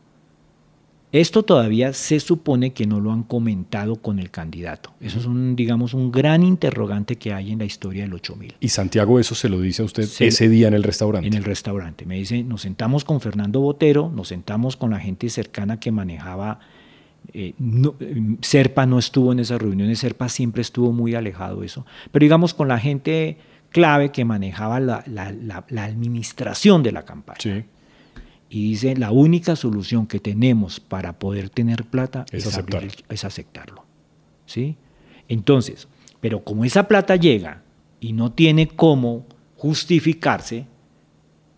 [1.12, 4.94] Esto todavía se supone que no lo han comentado con el candidato.
[5.00, 8.56] Eso es un, digamos, un gran interrogante que hay en la historia del 8000.
[8.58, 11.28] ¿Y Santiago eso se lo dice a usted ese día en el restaurante?
[11.28, 12.04] En el restaurante.
[12.04, 16.58] Me dice, nos sentamos con Fernando Botero, nos sentamos con la gente cercana que manejaba
[17.32, 17.54] eh,
[18.42, 22.52] Serpa no estuvo en esas reuniones, Serpa siempre estuvo muy alejado de eso, pero digamos
[22.52, 23.38] con la gente
[23.74, 25.02] clave que manejaba la,
[25.76, 27.66] administración de la campaña.
[28.48, 32.46] Y dice, la única solución que tenemos para poder tener plata es,
[33.08, 33.84] es aceptarlo.
[34.46, 34.76] ¿sí?
[35.28, 35.88] Entonces,
[36.20, 37.62] pero como esa plata llega
[37.98, 40.66] y no tiene cómo justificarse,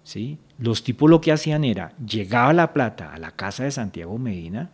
[0.03, 0.39] ¿sí?
[0.59, 4.71] los tipos lo que hacían era, llegaba la plata a la casa de Santiago Medina,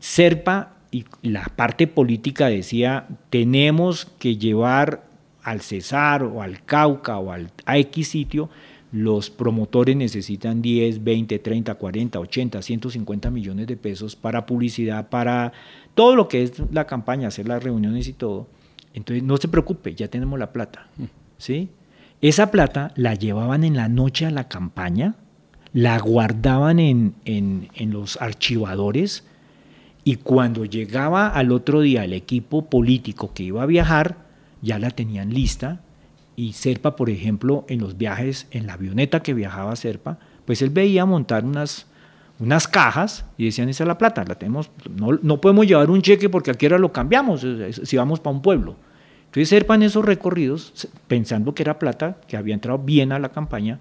[0.00, 5.08] Serpa y la parte política decía, tenemos que llevar
[5.50, 8.48] al Cesar o al Cauca o al, a X sitio,
[8.92, 15.52] los promotores necesitan 10, 20, 30, 40, 80, 150 millones de pesos para publicidad, para
[15.94, 18.46] todo lo que es la campaña, hacer las reuniones y todo.
[18.94, 20.88] Entonces, no se preocupe, ya tenemos la plata.
[21.38, 21.68] ¿sí?
[22.20, 25.16] Esa plata la llevaban en la noche a la campaña,
[25.72, 29.24] la guardaban en, en, en los archivadores,
[30.04, 34.29] y cuando llegaba al otro día el equipo político que iba a viajar,
[34.62, 35.80] ya la tenían lista.
[36.36, 40.70] Y Serpa, por ejemplo, en los viajes, en la avioneta que viajaba Serpa, pues él
[40.70, 41.86] veía montar unas,
[42.38, 46.02] unas cajas y decían, esa es la plata, la tenemos, no, no podemos llevar un
[46.02, 47.46] cheque porque aquí ahora lo cambiamos
[47.82, 48.76] si vamos para un pueblo.
[49.26, 53.28] Entonces Serpa en esos recorridos, pensando que era plata, que había entrado bien a la
[53.28, 53.78] campaña,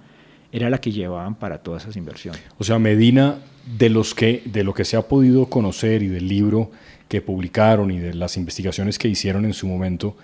[0.52, 2.42] era la que llevaban para todas esas inversiones.
[2.58, 3.40] O sea, Medina,
[3.78, 6.72] de, los de lo que se ha podido conocer y del libro
[7.08, 10.16] que publicaron y de las investigaciones que hicieron en su momento,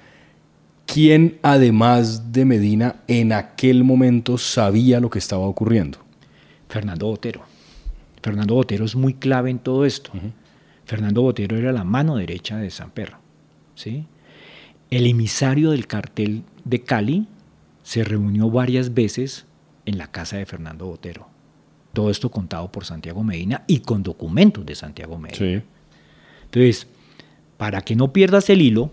[0.86, 6.00] ¿quién además de Medina en aquel momento sabía lo que estaba ocurriendo?
[6.69, 7.41] Fernando Botero.
[8.21, 10.12] Fernando Botero es muy clave en todo esto.
[10.86, 13.17] Fernando Botero era la mano derecha de San Perro.
[13.76, 14.06] ¿sí?
[14.89, 17.28] El emisario del cartel de Cali
[17.84, 19.45] se reunió varias veces
[19.86, 21.28] en la casa de Fernando Botero.
[21.93, 25.63] Todo esto contado por Santiago Medina y con documentos de Santiago Medina.
[26.45, 26.88] Entonces,
[27.58, 28.91] para que no pierdas el hilo,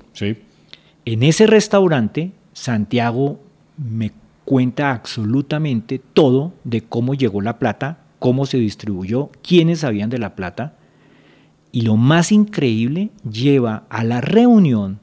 [1.04, 3.40] en ese restaurante Santiago
[3.76, 4.12] me
[4.44, 10.34] cuenta absolutamente todo de cómo llegó la plata, cómo se distribuyó, quiénes sabían de la
[10.34, 10.76] plata.
[11.70, 15.00] Y lo más increíble, lleva a la reunión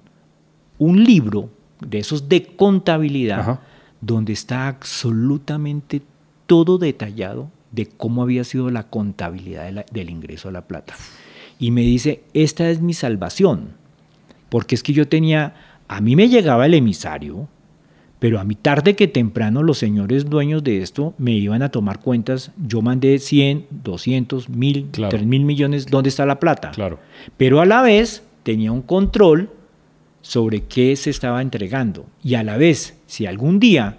[0.78, 1.50] un libro
[1.82, 3.60] de esos de contabilidad
[4.02, 6.02] donde está absolutamente
[6.46, 10.96] todo detallado de cómo había sido la contabilidad del ingreso a la plata.
[11.60, 13.74] Y me dice, esta es mi salvación,
[14.50, 15.54] porque es que yo tenía,
[15.90, 17.50] a mí me llegaba el emisario,
[18.20, 22.00] pero a mi tarde que temprano los señores dueños de esto me iban a tomar
[22.00, 26.72] cuentas, yo mandé 100, 200, 1000, 3 mil millones, ¿dónde está la plata?
[26.72, 27.00] Claro.
[27.38, 29.50] Pero a la vez tenía un control
[30.22, 32.06] sobre qué se estaba entregando.
[32.24, 33.98] Y a la vez, si algún día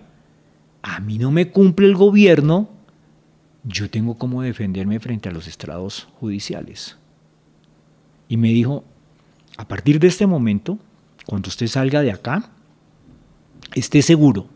[0.83, 2.69] a mí no me cumple el gobierno,
[3.65, 6.99] yo tengo cómo defenderme frente a los estrados judiciales.
[8.29, 8.85] Y me dijo,
[9.57, 10.79] a partir de este momento,
[11.31, 12.51] cuando usted salga de acá,
[13.77, 14.49] esté seguro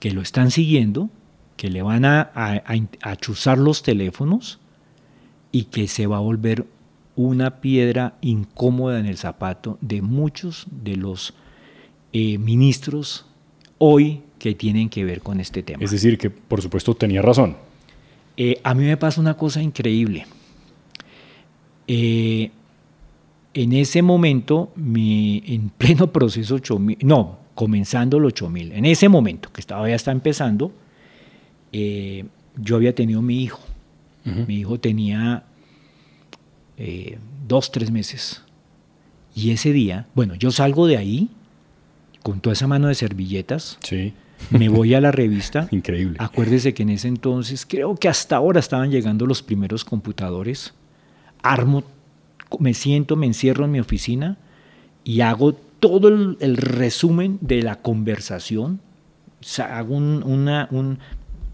[0.00, 1.08] que lo están siguiendo,
[1.56, 4.58] que le van a, a, chuzar los teléfonos
[5.52, 6.66] y que se va a volver
[7.14, 11.34] una piedra incómoda en el zapato de muchos de los
[12.12, 13.26] eh, ministros
[13.78, 15.84] hoy que tienen que ver con este tema.
[15.84, 17.56] Es decir, que por supuesto tenía razón.
[18.36, 20.26] Eh, a mí me pasa una cosa increíble.
[21.86, 22.50] Eh,
[23.54, 29.52] en ese momento, mi, en pleno proceso 8000, no, comenzando el 8000, en ese momento
[29.52, 30.72] que estaba ya está empezando,
[31.72, 33.60] yo había tenido mi hijo.
[34.46, 35.44] Mi hijo tenía
[36.76, 38.42] eh, dos, tres meses.
[39.34, 41.28] Y ese día, bueno, yo salgo de ahí
[42.22, 43.78] con toda esa mano de servilletas.
[43.82, 44.12] Sí.
[44.50, 45.68] Me voy a la revista.
[45.70, 46.16] Increíble.
[46.20, 50.74] Acuérdese que en ese entonces, creo que hasta ahora estaban llegando los primeros computadores.
[51.42, 51.84] Armo,
[52.58, 54.38] me siento, me encierro en mi oficina
[55.04, 58.80] y hago todo el, resumen de la conversación.
[59.58, 60.98] hago un,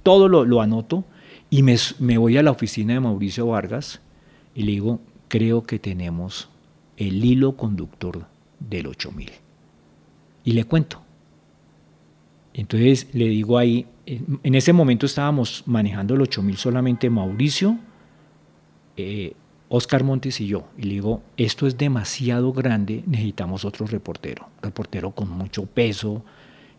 [0.02, 1.04] todo lo, anoto
[1.50, 4.00] y me, me, voy a la oficina de Mauricio Vargas
[4.54, 6.48] y le digo, creo que tenemos
[6.96, 8.26] el hilo conductor
[8.60, 9.30] del 8000.
[10.44, 11.02] Y le cuento.
[12.52, 17.78] Entonces le digo ahí, en ese momento estábamos manejando el 8000 solamente Mauricio,
[18.96, 19.34] eh,
[19.76, 20.68] Oscar Montes y yo.
[20.78, 24.48] Y le digo, esto es demasiado grande, necesitamos otro reportero.
[24.62, 26.24] Reportero con mucho peso,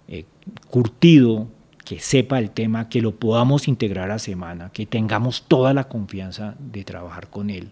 [0.07, 0.25] eh,
[0.69, 1.49] curtido,
[1.83, 6.55] que sepa el tema, que lo podamos integrar a semana, que tengamos toda la confianza
[6.57, 7.71] de trabajar con él.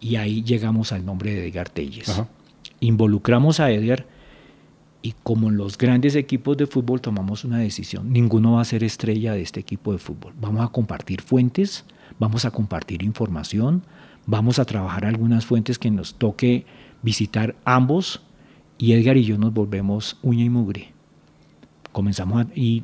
[0.00, 2.22] Y ahí llegamos al nombre de Edgar Telles.
[2.78, 4.06] Involucramos a Edgar
[5.02, 8.84] y como en los grandes equipos de fútbol tomamos una decisión, ninguno va a ser
[8.84, 10.32] estrella de este equipo de fútbol.
[10.40, 11.84] Vamos a compartir fuentes,
[12.20, 13.82] vamos a compartir información,
[14.26, 16.66] vamos a trabajar algunas fuentes que nos toque
[17.02, 18.22] visitar ambos
[18.78, 20.92] y Edgar y yo nos volvemos uña y mugre
[21.92, 22.82] comenzamos y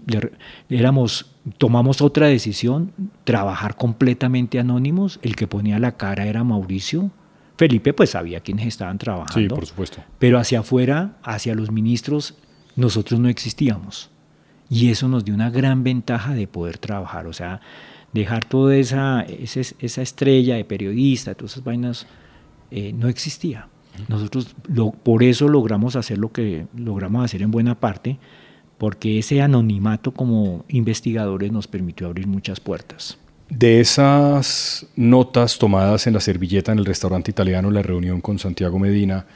[0.68, 2.93] éramos, tomamos otra decisión,
[3.24, 5.18] trabajar completamente anónimos.
[5.22, 7.11] El que ponía la cara era Mauricio.
[7.57, 9.41] Felipe pues sabía quiénes estaban trabajando.
[9.41, 10.05] Sí, por supuesto.
[10.18, 12.36] Pero hacia afuera, hacia los ministros,
[12.76, 14.11] nosotros no existíamos.
[14.70, 17.26] Y eso nos dio una gran ventaja de poder trabajar.
[17.26, 17.61] O sea,
[18.12, 22.06] dejar toda esa, esa, estrella de periodista, todas esas vainas,
[22.70, 23.68] eh, no existía.
[24.09, 28.18] Nosotros lo, por eso logramos hacer lo que logramos hacer en buena parte,
[28.78, 33.18] porque ese anonimato como investigadores nos permitió abrir muchas puertas.
[33.50, 38.78] De esas notas tomadas en la servilleta en el restaurante italiano, la reunión con Santiago
[38.78, 39.26] Medina,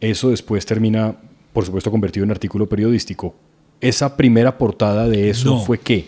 [0.00, 1.16] eso después termina,
[1.52, 3.34] por supuesto, convertido en artículo periodístico.
[3.80, 6.06] ¿Esa primera portada de eso fue qué?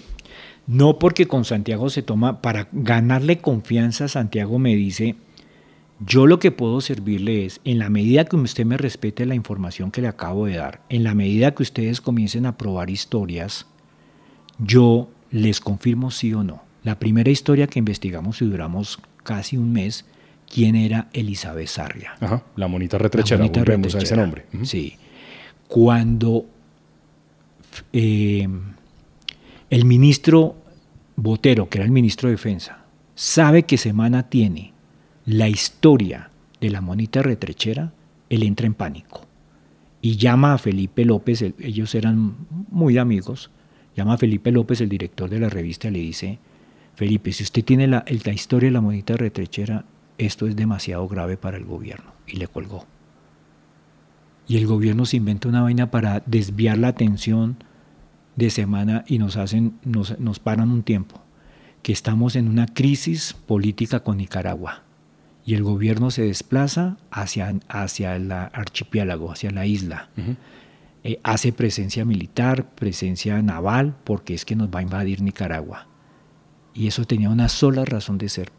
[0.66, 5.14] No porque con Santiago se toma, para ganarle confianza, Santiago me dice,
[6.00, 9.90] yo lo que puedo servirle es, en la medida que usted me respete la información
[9.90, 13.66] que le acabo de dar, en la medida que ustedes comiencen a probar historias,
[14.58, 16.62] yo les confirmo sí o no.
[16.82, 20.04] La primera historia que investigamos y duramos casi un mes,
[20.52, 22.14] ¿quién era Elizabeth Sarria?
[22.20, 24.46] Ajá, la monita retrechera, la a ese nombre.
[24.62, 24.96] Sí.
[25.68, 26.46] Cuando
[27.92, 28.48] eh,
[29.70, 30.56] el ministro
[31.16, 34.72] Botero, que era el ministro de Defensa, sabe que Semana tiene
[35.24, 37.92] la historia de la monita retrechera,
[38.28, 39.22] él entra en pánico
[40.00, 42.36] y llama a Felipe López, ellos eran
[42.70, 43.50] muy amigos,
[43.96, 46.38] llama a Felipe López, el director de la revista, le dice,
[46.94, 49.84] Felipe, si usted tiene la, la historia de la monita retrechera,
[50.18, 52.12] esto es demasiado grave para el gobierno.
[52.26, 52.86] Y le colgó.
[54.48, 57.56] Y el gobierno se inventa una vaina para desviar la atención
[58.36, 61.20] de semana y nos hacen, nos, nos paran un tiempo,
[61.82, 64.86] que estamos en una crisis política con Nicaragua
[65.46, 70.10] y el gobierno se desplaza hacia, hacia el archipiélago, hacia la isla.
[71.04, 75.86] Eh, hace presencia militar, presencia naval, porque es que nos va a invadir Nicaragua.
[76.74, 78.50] Y eso tenía una sola razón de ser,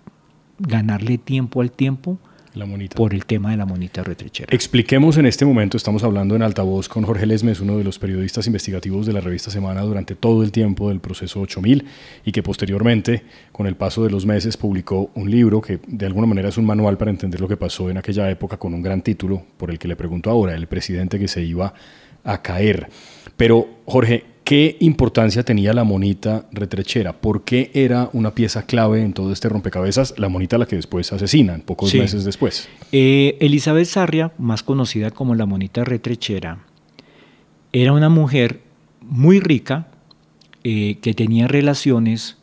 [0.60, 2.20] ganarle tiempo al tiempo
[2.58, 2.96] la monita.
[2.96, 4.48] por el tema de la monita retrechera.
[4.52, 8.48] Expliquemos en este momento, estamos hablando en altavoz con Jorge Lesmes, uno de los periodistas
[8.48, 11.86] investigativos de la revista Semana durante todo el tiempo del proceso 8000
[12.26, 16.28] y que posteriormente, con el paso de los meses, publicó un libro que de alguna
[16.28, 19.02] manera es un manual para entender lo que pasó en aquella época con un gran
[19.02, 21.74] título por el que le pregunto ahora, el presidente que se iba
[22.24, 22.90] a caer.
[23.36, 27.12] Pero Jorge, ¿Qué importancia tenía la monita retrechera?
[27.12, 30.14] ¿Por qué era una pieza clave en todo este rompecabezas?
[30.18, 32.70] La monita la que después asesinan, pocos meses después.
[32.94, 36.60] Eh, Elizabeth Sarria, más conocida como la monita retrechera,
[37.74, 38.62] era una mujer
[39.02, 39.88] muy rica
[40.64, 42.38] eh, que tenía relaciones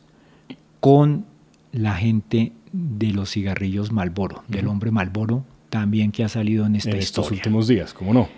[0.81, 1.25] con
[1.71, 6.91] la gente de los cigarrillos Malboro, del hombre Malboro, también que ha salido en esta
[6.91, 8.29] en estos últimos días, ¿cómo no?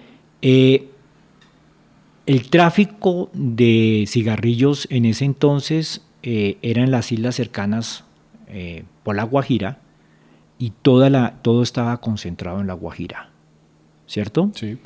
[0.41, 0.87] Eh,
[2.27, 8.03] el tráfico de cigarrillos en ese entonces eh, era en las islas cercanas
[8.49, 9.79] eh, por la Guajira
[10.59, 13.29] y toda la, todo estaba concentrado en la Guajira,
[14.07, 14.51] ¿cierto?
[14.53, 14.77] Sí.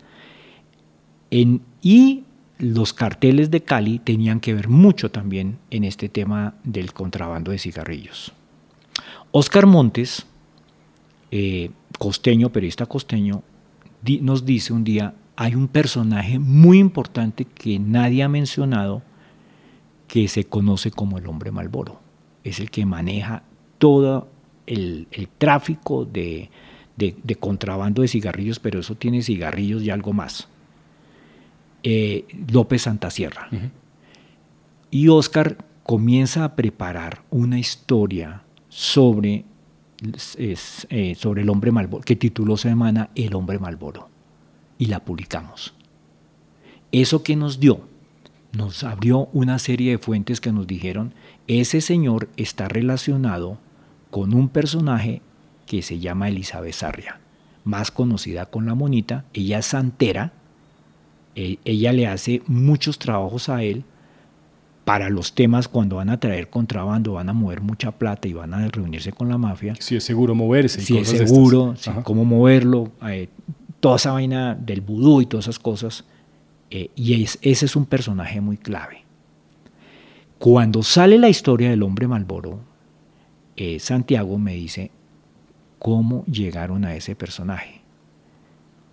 [1.81, 2.23] y
[2.59, 7.57] los carteles de Cali tenían que ver mucho también en este tema del contrabando de
[7.57, 8.33] cigarrillos.
[9.31, 10.27] Oscar Montes,
[11.31, 13.41] eh, costeño, periodista costeño,
[14.21, 19.01] nos dice un día, hay un personaje muy importante que nadie ha mencionado
[20.07, 21.99] que se conoce como el hombre Malboro.
[22.43, 23.41] Es el que maneja
[23.79, 24.29] todo
[24.67, 25.07] el,
[25.39, 26.51] tráfico de,
[27.39, 30.47] contrabando de cigarrillos, pero eso tiene cigarrillos y algo más.
[31.81, 33.49] Eh, López Santasierra.
[34.91, 39.45] Y Oscar comienza a preparar una historia sobre,
[40.37, 44.10] eh, sobre el hombre Malboro, que tituló semana El hombre Malboro
[44.81, 45.75] y la publicamos.
[46.91, 47.81] Eso que nos dio,
[48.51, 51.13] nos abrió una serie de fuentes que nos dijeron,
[51.45, 53.59] ese señor está relacionado
[54.09, 55.21] con un personaje
[55.67, 57.19] que se llama Elizabeth Sarria,
[57.63, 60.33] más conocida con la monita, ella es santera,
[61.35, 63.83] e, ella le hace muchos trabajos a él
[64.83, 68.55] para los temas cuando van a traer contrabando, van a mover mucha plata y van
[68.55, 69.75] a reunirse con la mafia.
[69.79, 70.81] Si es seguro moverse.
[70.81, 73.29] Si es seguro, cómo moverlo, eh,
[73.81, 76.05] toda esa vaina del vudú y todas esas cosas.
[76.69, 79.03] Eh, y ese es un personaje muy clave.
[80.39, 82.61] Cuando sale la historia del hombre Malboro,
[83.57, 84.89] eh, Santiago me dice
[85.77, 87.81] cómo llegaron a ese personaje.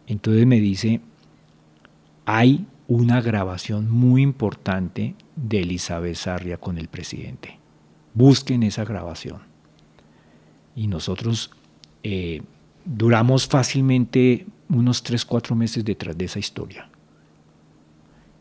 [0.07, 1.01] Entonces me dice,
[2.27, 7.59] hay una grabación muy importante de Elizabeth Sarria con el presidente.
[8.15, 9.41] Busquen esa grabación.
[10.75, 11.51] Y nosotros
[12.03, 12.43] eh,
[12.85, 16.89] duramos fácilmente unos 3, 4 meses detrás de esa historia.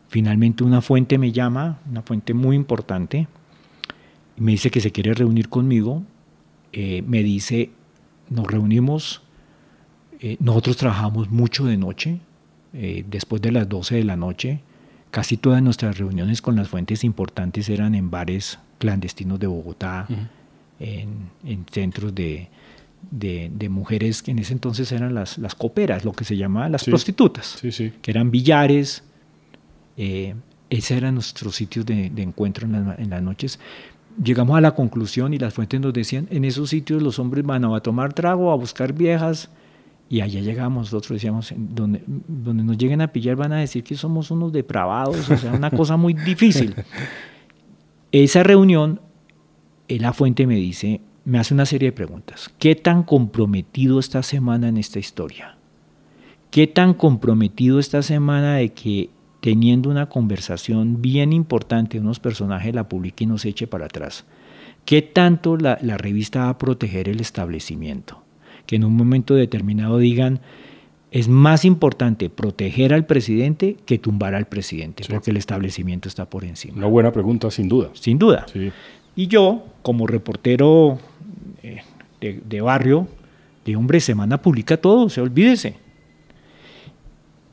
[0.10, 3.28] Finalmente una fuente me llama, una fuente muy importante,
[4.38, 6.04] y me dice que se quiere reunir conmigo.
[6.72, 7.72] Eh, me dice,
[8.30, 9.22] nos reunimos,
[10.20, 12.20] eh, nosotros trabajamos mucho de noche,
[12.74, 14.62] eh, después de las 12 de la noche,
[15.12, 20.08] casi todas nuestras reuniones con las fuentes importantes eran en bares clandestinos de Bogotá,
[20.80, 22.50] en, centros de,
[23.70, 27.60] mujeres que en ese entonces eran las, las coperas, lo que se llamaba las prostitutas,
[27.62, 29.04] que eran billares.
[29.98, 30.36] Eh,
[30.70, 33.60] esos eran nuestros sitios de, encuentro en, las noches.
[34.22, 37.64] Llegamos a la conclusión y las fuentes nos decían, en esos sitios los hombres van
[37.64, 39.50] a tomar trago, a buscar viejas,
[40.10, 43.96] y allá llegamos, nosotros decíamos, donde, donde nos lleguen a pillar van a decir que
[43.96, 46.76] somos unos depravados, o sea, una cosa muy difícil.
[48.12, 49.02] Esa reunión,
[49.90, 52.50] la fuente me dice, me hace una serie de preguntas.
[52.58, 55.58] ¿Qué tan comprometido esta semana en esta historia?
[56.52, 59.10] ¿Qué tan comprometido esta semana de que
[59.42, 64.26] teniendo una conversación bien importante unos personajes la publique y nos eche para atrás?
[64.86, 68.24] ¿Qué tanto la, la revista va a proteger el establecimiento?
[68.68, 70.42] que en un momento determinado digan,
[71.10, 76.44] es más importante proteger al presidente que tumbar al presidente, porque el establecimiento está por
[76.44, 76.78] encima.
[76.78, 77.90] Una buena pregunta, sin duda.
[77.94, 78.46] Sin duda.
[79.16, 81.00] Y yo, como reportero
[82.22, 83.08] eh, de, barrio,
[83.66, 85.76] de hombre, semana publica todo, se olvídese.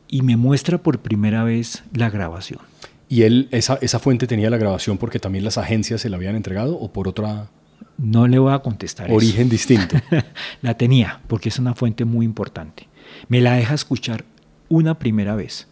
[0.09, 2.61] Y me muestra por primera vez la grabación.
[3.09, 6.37] ¿Y él, esa, esa fuente tenía la grabación porque también las agencias se la habían
[6.37, 7.49] entregado o por otra
[7.97, 9.11] no le voy a contestar.
[9.11, 9.97] Origen distinto.
[10.63, 12.89] la tenía, porque es una fuente muy importante.
[13.29, 14.25] Me la deja escuchar
[14.69, 15.69] una primera vez.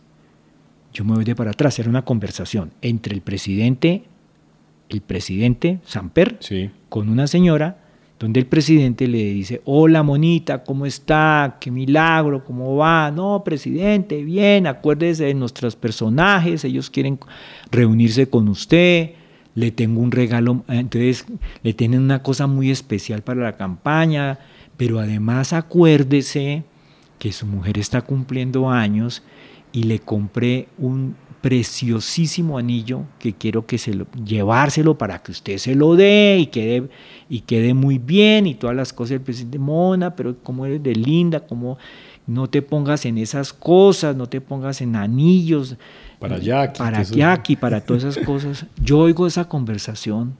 [0.93, 1.79] Yo me voy de para atrás.
[1.79, 4.05] Era una conversación entre el presidente,
[4.89, 6.39] el presidente Samper,
[6.89, 7.82] con una señora,
[8.23, 11.57] donde el presidente le dice, hola monita, ¿cómo está?
[11.61, 13.11] Qué milagro, ¿cómo va?
[13.11, 17.19] No, presidente, bien, acuérdese de nuestros personajes, ellos quieren
[17.73, 19.11] reunirse con usted
[19.55, 21.27] le tengo un regalo, entonces
[21.63, 24.39] le tienen una cosa muy especial para la campaña,
[24.77, 26.65] pero además acuérdese
[27.19, 29.23] que su mujer está cumpliendo años
[29.73, 35.59] y le compré un preciosísimo anillo que quiero que se lo, llevárselo para que usted
[35.59, 36.89] se lo dé y quede,
[37.29, 40.95] y quede muy bien y todas las cosas del presidente Mona, pero como eres de
[40.95, 41.77] linda, como
[42.27, 45.77] no te pongas en esas cosas, no te pongas en anillos,
[46.23, 46.79] para Jackie.
[46.79, 48.67] Para Jackie, para todas esas cosas.
[48.81, 50.37] Yo oigo esa conversación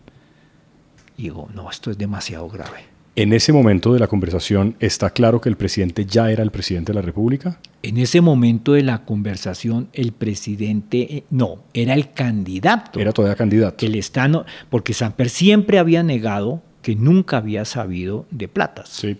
[1.17, 2.92] y digo, no, esto es demasiado grave.
[3.15, 6.93] En ese momento de la conversación, ¿está claro que el presidente ya era el presidente
[6.93, 7.59] de la República?
[7.83, 12.99] En ese momento de la conversación, el presidente, eh, no, era el candidato.
[12.99, 13.85] Era todavía candidato.
[13.85, 18.89] El estano, porque Samper siempre había negado que nunca había sabido de platas.
[18.89, 19.19] Sí.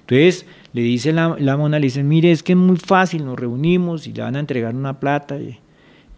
[0.00, 3.38] Entonces, le dice la, la mona, le dice, mire, es que es muy fácil, nos
[3.38, 5.38] reunimos y le van a entregar una plata.
[5.38, 5.58] Y,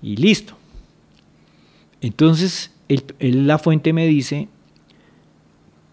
[0.02, 0.54] y listo.
[2.00, 2.72] Entonces,
[3.20, 4.48] la fuente me dice,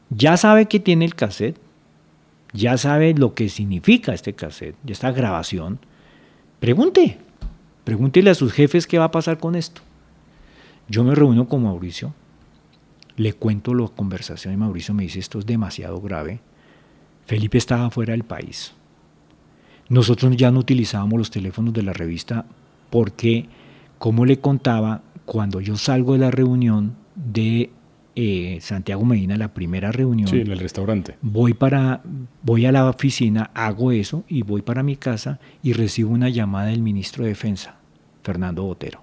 [0.09, 1.59] ya sabe que tiene el cassette,
[2.53, 5.79] ya sabe lo que significa este cassette, esta grabación,
[6.59, 7.17] pregunte,
[7.83, 9.81] pregúntele a sus jefes qué va a pasar con esto.
[10.87, 12.13] Yo me reúno con Mauricio,
[13.15, 16.39] le cuento la conversación y Mauricio me dice, esto es demasiado grave.
[17.25, 18.73] Felipe estaba fuera del país.
[19.89, 22.45] Nosotros ya no utilizábamos los teléfonos de la revista
[22.89, 23.47] porque
[23.99, 27.69] como le contaba, cuando yo salgo de la reunión de
[28.21, 30.27] eh, Santiago Medina, la primera reunión.
[30.27, 31.15] Sí, en el restaurante.
[31.21, 32.01] Voy, para,
[32.43, 36.67] voy a la oficina, hago eso y voy para mi casa y recibo una llamada
[36.67, 37.75] del ministro de Defensa,
[38.21, 39.01] Fernando Botero.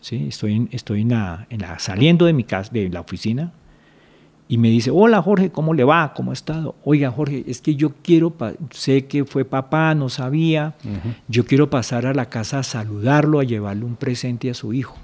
[0.00, 0.26] ¿Sí?
[0.28, 3.52] Estoy, estoy en la, en la, saliendo de mi casa, de la oficina,
[4.46, 6.14] y me dice, hola Jorge, ¿cómo le va?
[6.14, 6.76] ¿Cómo ha estado?
[6.84, 8.32] Oiga Jorge, es que yo quiero,
[8.70, 10.76] sé que fue papá, no sabía,
[11.26, 14.96] yo quiero pasar a la casa a saludarlo, a llevarle un presente a su hijo.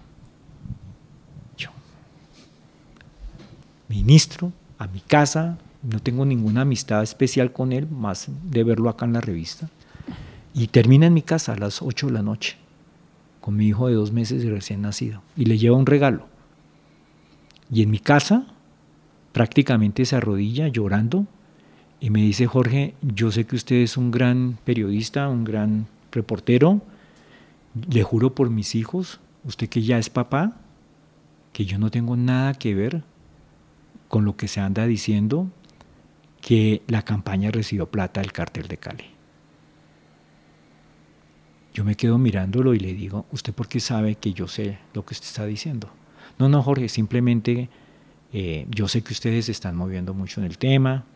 [3.95, 9.05] Ministro, a mi casa, no tengo ninguna amistad especial con él, más de verlo acá
[9.07, 9.71] en la revista.
[10.53, 12.57] Y termina en mi casa a las 8 de la noche,
[13.41, 16.27] con mi hijo de dos meses y recién nacido, y le lleva un regalo.
[17.71, 18.47] Y en mi casa
[19.33, 21.27] prácticamente se arrodilla llorando
[22.01, 26.83] y me dice, Jorge, yo sé que usted es un gran periodista, un gran reportero,
[27.91, 30.57] le juro por mis hijos, usted que ya es papá,
[31.53, 33.03] que yo no tengo nada que ver
[34.15, 35.51] con lo que se anda diciendo
[36.41, 39.07] que la campaña recibió plata del cartel de Cali.
[41.73, 45.05] Yo me quedo mirándolo y le digo, ¿usted por qué sabe que yo sé lo
[45.05, 45.91] que usted está diciendo?
[46.39, 47.69] No, no, Jorge, simplemente
[48.33, 51.07] eh, yo sé que ustedes se están moviendo mucho en el tema,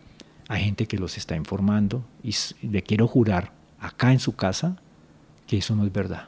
[0.49, 4.82] hay gente que los está informando y le quiero jurar acá en su casa
[5.46, 6.26] que eso no es verdad.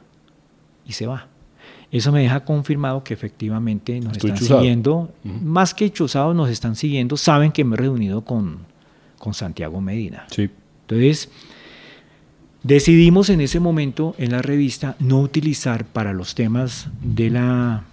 [0.85, 1.27] Y se va.
[1.91, 7.17] Eso me deja confirmado que efectivamente nos están siguiendo, más que chuzados nos están siguiendo,
[7.17, 8.59] saben que me he reunido con,
[9.17, 10.25] con Santiago Medina.
[10.31, 10.49] Sí.
[10.83, 11.29] Entonces,
[12.63, 17.83] decidimos en ese momento en la revista no utilizar para los temas de la,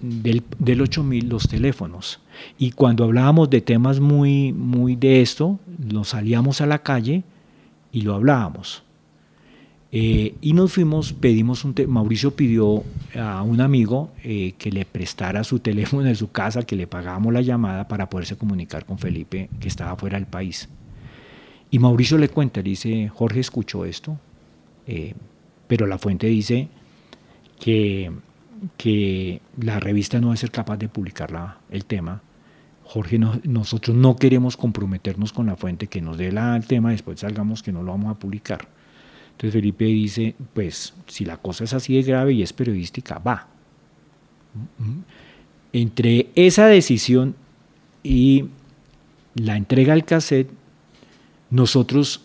[0.00, 2.20] del, del 8000 los teléfonos.
[2.58, 7.22] Y cuando hablábamos de temas muy, muy de esto, nos salíamos a la calle
[7.92, 8.83] y lo hablábamos.
[9.96, 12.82] Eh, y nos fuimos, pedimos un Mauricio pidió
[13.14, 17.32] a un amigo eh, que le prestara su teléfono de su casa, que le pagábamos
[17.32, 20.68] la llamada para poderse comunicar con Felipe, que estaba fuera del país.
[21.70, 24.18] Y Mauricio le cuenta, le dice, Jorge escuchó esto,
[24.88, 25.14] eh,
[25.68, 26.66] pero la fuente dice
[27.60, 28.10] que,
[28.76, 32.20] que la revista no va a ser capaz de publicar el tema.
[32.82, 37.20] Jorge, nosotros no queremos comprometernos con la fuente que nos dé la, el tema, después
[37.20, 38.66] salgamos que no lo vamos a publicar.
[39.34, 43.48] Entonces Felipe dice, pues si la cosa es así de grave y es periodística, va.
[45.72, 47.34] Entre esa decisión
[48.02, 48.46] y
[49.34, 50.50] la entrega al cassette,
[51.50, 52.22] nosotros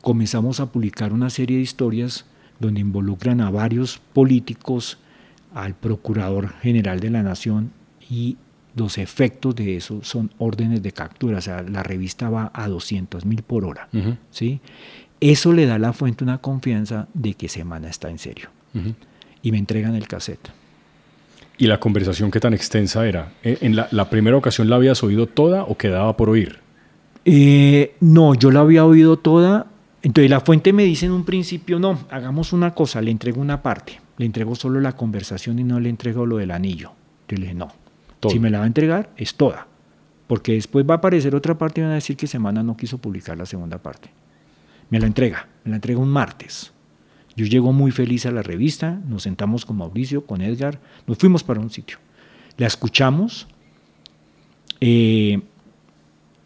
[0.00, 2.24] comenzamos a publicar una serie de historias
[2.58, 4.98] donde involucran a varios políticos,
[5.54, 7.72] al Procurador General de la Nación
[8.10, 8.36] y
[8.74, 13.24] los efectos de eso son órdenes de captura, o sea, la revista va a 200
[13.24, 13.88] mil por hora,
[14.30, 14.60] ¿sí?
[15.20, 18.50] Eso le da a la fuente una confianza de que Semana está en serio.
[19.42, 20.50] Y me entregan el cassette.
[21.56, 23.32] ¿Y la conversación qué tan extensa era?
[23.42, 26.58] ¿E, ¿En la, primera ocasión la habías oído toda o quedaba por oír?
[27.24, 29.66] Eh, no, yo la había oído toda.
[30.02, 33.62] Entonces la fuente me dice en un principio, no, hagamos una cosa, le entrego una
[33.62, 33.98] parte.
[34.18, 36.92] Le entrego solo la conversación y no le entrego lo del anillo.
[37.28, 37.72] Yo le dije, no,
[38.28, 39.66] si me la va a entregar, es toda.
[40.26, 42.98] Porque después va a aparecer otra parte y van a decir que Semana no quiso
[42.98, 44.10] publicar la segunda parte
[44.90, 46.72] me la entrega, me la entrega un martes.
[47.36, 51.44] Yo llego muy feliz a la revista, nos sentamos con Mauricio, con Edgar, nos fuimos
[51.44, 51.98] para un sitio.
[52.56, 53.46] La escuchamos
[54.80, 55.40] eh,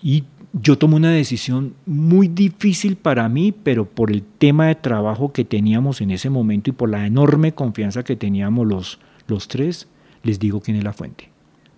[0.03, 5.33] y yo tomé una decisión muy difícil para mí, pero por el tema de trabajo
[5.33, 9.89] que teníamos en ese momento y por la enorme confianza que teníamos los, los tres,
[10.25, 11.31] les digo quién es la fuente,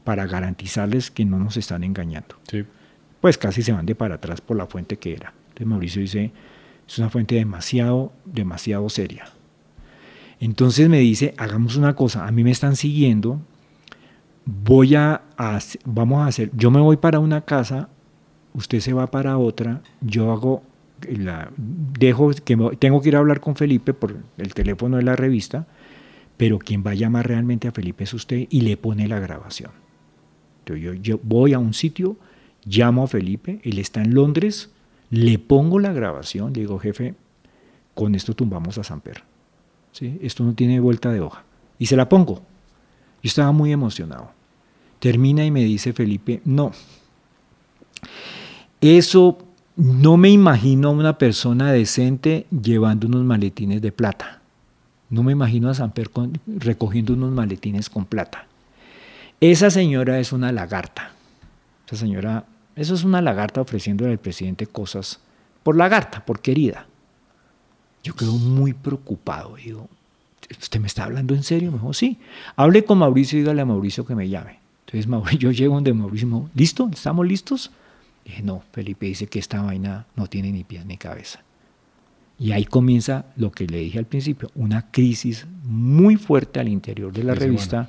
[0.04, 2.36] para garantizarles que no nos están engañando.
[3.20, 5.34] Pues casi se van de para atrás por la fuente que era.
[5.48, 6.32] Entonces Mauricio dice,
[6.92, 9.24] es una fuente demasiado, demasiado seria.
[10.40, 13.40] Entonces me dice, hagamos una cosa, a mí me están siguiendo,
[14.44, 15.22] voy a,
[15.86, 17.88] vamos a hacer, yo me voy para una casa,
[18.52, 20.64] usted se va para otra, yo hago,
[21.08, 25.16] la, dejo que tengo que ir a hablar con Felipe por el teléfono de la
[25.16, 25.66] revista,
[26.36, 29.70] pero quien va a llamar realmente a Felipe es usted y le pone la grabación.
[30.58, 32.18] Entonces yo, yo voy a un sitio,
[32.66, 34.71] llamo a Felipe, él está en Londres,
[35.12, 37.14] le pongo la grabación, le digo, jefe,
[37.94, 39.22] con esto tumbamos a Samper.
[39.92, 40.18] ¿Sí?
[40.22, 41.44] Esto no tiene vuelta de hoja.
[41.78, 42.36] Y se la pongo.
[42.36, 44.30] Yo estaba muy emocionado.
[45.00, 46.72] Termina y me dice Felipe, no.
[48.80, 49.36] Eso
[49.76, 54.40] no me imagino a una persona decente llevando unos maletines de plata.
[55.10, 56.10] No me imagino a Samper
[56.46, 58.46] recogiendo unos maletines con plata.
[59.42, 61.12] Esa señora es una lagarta.
[61.86, 62.46] Esa señora
[62.76, 65.20] eso es una lagarta ofreciéndole al presidente cosas
[65.62, 66.86] por lagarta, por querida.
[68.02, 69.56] Yo quedo muy preocupado.
[69.56, 69.88] Digo,
[70.50, 71.70] ¿usted me está hablando en serio?
[71.70, 72.18] Me dijo, sí.
[72.56, 74.58] Hable con Mauricio y dígale a Mauricio que me llame.
[74.86, 76.88] Entonces Mauricio, yo llego donde Mauricio me dijo, ¿listo?
[76.92, 77.70] ¿Estamos listos?
[78.24, 81.42] dije, no, Felipe dice que esta vaina no tiene ni pies ni cabeza.
[82.38, 87.12] Y ahí comienza lo que le dije al principio, una crisis muy fuerte al interior
[87.12, 87.86] de la revista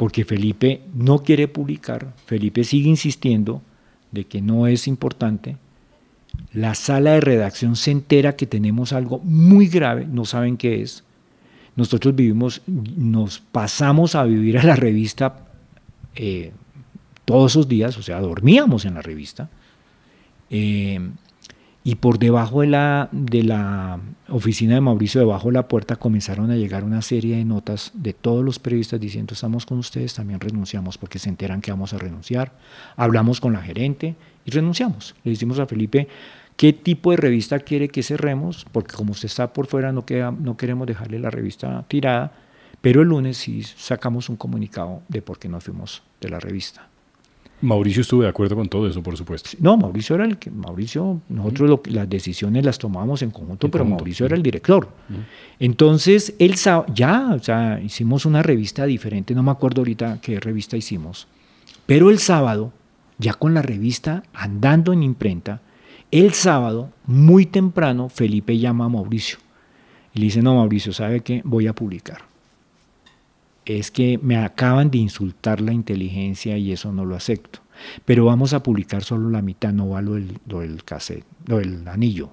[0.00, 3.60] porque Felipe no quiere publicar, Felipe sigue insistiendo
[4.12, 5.58] de que no es importante.
[6.54, 11.04] La sala de redacción se entera que tenemos algo muy grave, no saben qué es.
[11.76, 15.46] Nosotros vivimos, nos pasamos a vivir a la revista
[16.14, 16.52] eh,
[17.26, 19.50] todos esos días, o sea, dormíamos en la revista.
[20.48, 21.10] Eh,
[21.82, 26.50] y por debajo de la, de la oficina de Mauricio, debajo de la puerta, comenzaron
[26.50, 30.40] a llegar una serie de notas de todos los periodistas diciendo estamos con ustedes, también
[30.40, 32.52] renunciamos porque se enteran que vamos a renunciar.
[32.96, 34.14] Hablamos con la gerente
[34.44, 35.14] y renunciamos.
[35.24, 36.06] Le decimos a Felipe,
[36.56, 38.66] ¿qué tipo de revista quiere que cerremos?
[38.72, 42.32] Porque como usted está por fuera, no, queda, no queremos dejarle la revista tirada,
[42.82, 46.89] Pero el lunes sí sacamos un comunicado de por qué nos fuimos de la revista.
[47.62, 49.50] Mauricio estuvo de acuerdo con todo eso, por supuesto.
[49.60, 53.70] No, Mauricio era el que, Mauricio, nosotros lo, las decisiones las tomábamos en conjunto, En
[53.70, 54.88] pero conjunto, Mauricio era el director.
[55.58, 60.40] Entonces, él sá- ya, o sea, hicimos una revista diferente, no me acuerdo ahorita qué
[60.40, 61.26] revista hicimos,
[61.86, 62.72] pero el sábado,
[63.18, 65.60] ya con la revista andando en imprenta,
[66.10, 69.38] el sábado, muy temprano, Felipe llama a Mauricio
[70.14, 71.40] y le dice, no, Mauricio, ¿sabe qué?
[71.44, 72.22] Voy a publicar
[73.78, 77.60] es que me acaban de insultar la inteligencia y eso no lo acepto.
[78.04, 81.58] Pero vamos a publicar solo la mitad, no va lo del, lo del cassette, lo
[81.58, 82.30] del anillo.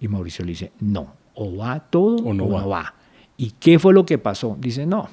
[0.00, 2.66] Y Mauricio le dice, no, o va todo O no va.
[2.66, 2.94] va.
[3.36, 4.56] ¿Y qué fue lo que pasó?
[4.60, 5.08] Dice, no,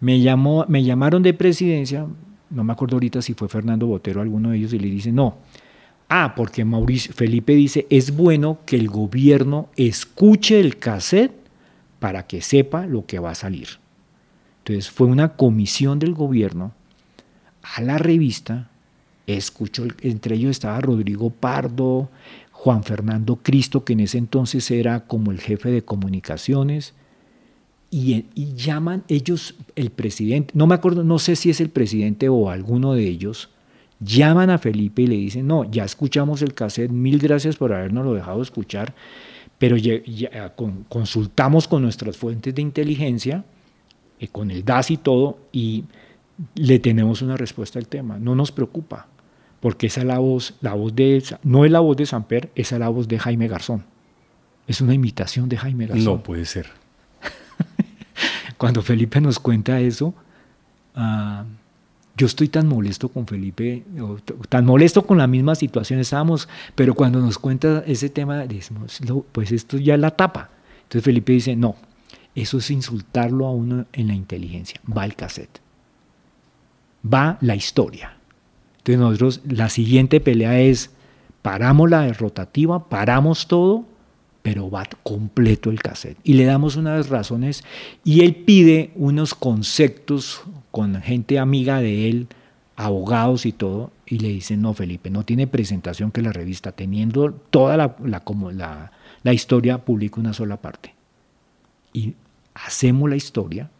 [0.00, 2.06] me, llamó, me llamaron de presidencia,
[2.50, 5.36] no me acuerdo ahorita si fue Fernando Botero alguno de ellos, y le dice, no.
[6.08, 11.32] Ah, porque Mauricio, Felipe dice, es bueno que el gobierno escuche el cassette
[11.98, 13.83] para que sepa lo que va a salir.
[14.64, 16.72] Entonces fue una comisión del gobierno
[17.76, 18.70] a la revista,
[19.26, 22.08] escuchó, entre ellos estaba Rodrigo Pardo,
[22.50, 26.94] Juan Fernando Cristo, que en ese entonces era como el jefe de comunicaciones,
[27.90, 28.24] y,
[28.56, 32.94] llaman ellos, el presidente, no me acuerdo, no sé si es el presidente o alguno
[32.94, 33.50] de ellos,
[34.00, 38.04] llaman a Felipe y le dicen, no, ya escuchamos el cassette, mil gracias por habernos
[38.06, 38.94] lo dejado escuchar,
[39.58, 43.44] pero ya- ya con- consultamos con nuestras fuentes de inteligencia,
[44.24, 45.84] eh, con el DAS y todo, y
[46.54, 48.18] le tenemos una respuesta al tema.
[48.18, 49.06] No nos preocupa,
[49.60, 52.76] porque esa es la voz, la voz de, no es la voz de Samper, esa
[52.76, 53.84] es la voz de Jaime Garzón.
[54.66, 56.04] Es una imitación de Jaime Garzón.
[56.04, 56.66] No puede ser.
[58.58, 60.14] Cuando Felipe nos cuenta eso,
[60.94, 61.44] ah,
[62.16, 64.16] yo estoy tan molesto con Felipe, o
[64.48, 69.24] tan molesto con la misma situación estábamos, pero cuando nos cuenta ese tema, decimos, "No,
[69.32, 70.50] pues esto ya es la tapa.
[70.84, 71.74] Entonces Felipe dice, no,
[72.34, 74.80] eso es insultarlo a uno en la inteligencia.
[74.86, 75.60] Va el cassette.
[77.06, 78.16] Va la historia.
[78.78, 80.90] Entonces nosotros, la siguiente pelea es,
[81.42, 83.84] paramos la rotativa, paramos todo,
[84.42, 86.18] pero va completo el cassette.
[86.24, 87.64] Y le damos unas razones
[88.02, 92.26] y él pide unos conceptos con gente amiga de él,
[92.76, 97.32] abogados y todo, y le dicen, no, Felipe, no tiene presentación que la revista, teniendo
[97.32, 100.94] toda la, la, como la, la historia, publica una sola parte.
[101.92, 102.14] Y
[102.54, 103.70] hacemos la historia,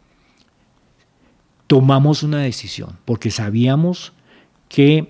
[1.67, 4.13] tomamos una decisión, porque sabíamos
[4.69, 5.07] que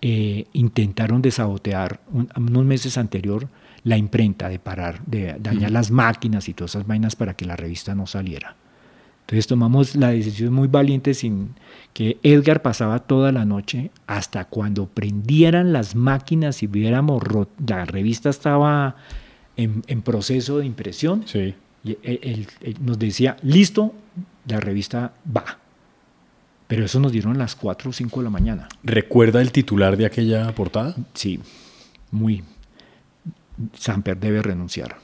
[0.00, 3.48] eh, intentaron desabotear un- unos meses anterior
[3.82, 7.54] la imprenta, de parar, de dañar las máquinas y todas esas vainas para que la
[7.56, 8.56] revista no saliera.
[9.22, 11.54] Entonces tomamos la decisión muy valiente sin
[11.92, 17.22] que Edgar pasaba toda la noche hasta cuando prendieran las máquinas y viéramos
[17.66, 18.96] la revista estaba
[19.56, 21.22] en, en proceso de impresión.
[21.26, 21.54] Sí.
[21.84, 23.94] Él, él- él nos decía, listo,
[24.46, 25.58] la revista va.
[26.66, 28.68] Pero eso nos dieron a las 4 o 5 de la mañana.
[28.82, 30.94] ¿Recuerda el titular de aquella portada?
[31.12, 31.40] Sí,
[32.10, 32.42] muy.
[33.74, 34.96] Samper debe renunciar.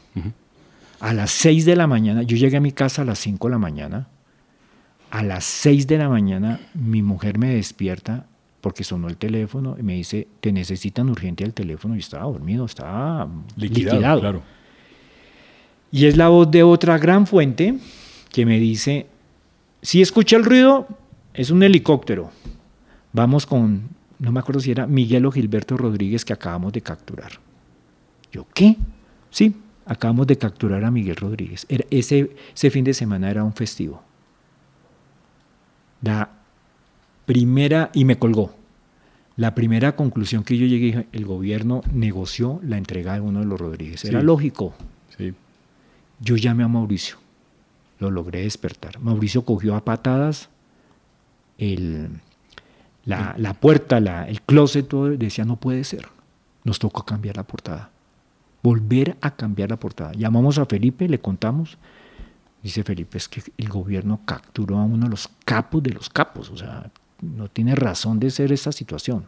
[1.00, 3.52] A las 6 de la mañana, yo llegué a mi casa a las 5 de
[3.52, 4.08] la mañana.
[5.10, 8.26] A las 6 de la mañana, mi mujer me despierta
[8.60, 11.94] porque sonó el teléfono y me dice: Te necesitan urgente el teléfono.
[11.96, 14.20] Y estaba dormido, estaba Liquidado, liquidado.
[14.20, 14.42] claro.
[15.92, 17.76] Y es la voz de otra gran fuente
[18.30, 19.06] que me dice,
[19.82, 20.86] si escucha el ruido,
[21.34, 22.30] es un helicóptero.
[23.12, 23.88] Vamos con,
[24.20, 27.32] no me acuerdo si era Miguel o Gilberto Rodríguez que acabamos de capturar.
[28.32, 28.76] Yo, ¿qué?
[29.30, 31.66] Sí, acabamos de capturar a Miguel Rodríguez.
[31.68, 34.02] Era- ese, ese fin de semana era un festivo.
[36.02, 36.30] La
[37.26, 38.54] primera, y me colgó.
[39.36, 43.58] La primera conclusión que yo llegué, el gobierno negoció la entrega de uno de los
[43.60, 44.04] Rodríguez.
[44.04, 44.26] Era Sí.
[44.26, 44.74] lógico.
[45.16, 45.32] Sí.
[46.20, 47.16] Yo llamé a Mauricio,
[47.98, 48.98] lo logré despertar.
[49.00, 50.48] Mauricio cogió a patadas
[51.58, 52.08] el,
[53.04, 56.06] la, la puerta, la- el closet, todo, decía, no puede ser.
[56.64, 57.90] Nos tocó cambiar la portada.
[58.62, 60.12] Volver a cambiar la portada.
[60.12, 61.78] Llamamos a Felipe, le contamos.
[62.62, 66.50] Dice Felipe, es que el gobierno capturó a uno de los capos de los capos.
[66.50, 66.90] O sea,
[67.22, 69.24] no tiene razón de ser esta situación.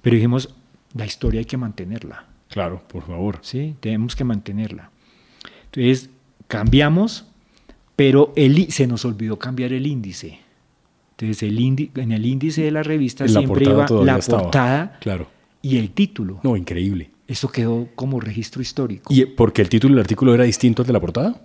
[0.00, 0.54] Pero dijimos,
[0.94, 2.24] la historia hay que mantenerla.
[2.48, 3.38] Claro, por favor.
[3.42, 3.76] ¿sí?
[3.80, 4.90] Tenemos que mantenerla.
[5.66, 6.08] Entonces,
[6.52, 7.24] cambiamos,
[7.96, 10.38] pero el, se nos olvidó cambiar el índice.
[11.12, 14.42] Entonces, el indi- en el índice de la revista la siempre iba la estaba.
[14.42, 15.28] portada Claro.
[15.62, 16.40] y el título.
[16.42, 17.10] No, increíble.
[17.26, 19.14] Eso quedó como registro histórico.
[19.14, 21.40] ¿Y porque el título del artículo era distinto al de la portada?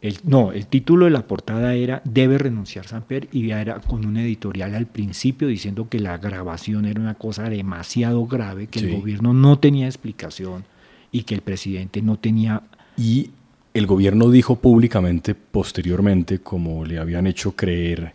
[0.00, 4.04] El- no, el título de la portada era Debe renunciar Samper y ya era con
[4.04, 8.86] un editorial al principio diciendo que la grabación era una cosa demasiado grave, que Sí.
[8.86, 10.64] el gobierno no tenía explicación
[11.10, 12.62] y que el presidente no tenía
[12.96, 13.30] Y
[13.74, 18.12] el gobierno dijo públicamente posteriormente, como le habían hecho creer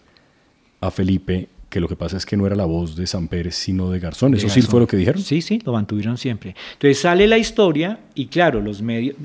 [0.80, 3.92] a Felipe, que lo que pasa es que no era la voz de Samper, sino
[3.92, 4.34] de Garzón.
[4.34, 5.22] ¿Eso sí fue lo que dijeron?
[5.22, 6.56] Sí, sí, lo mantuvieron siempre.
[6.74, 9.16] Entonces sale la historia y claro, los medios,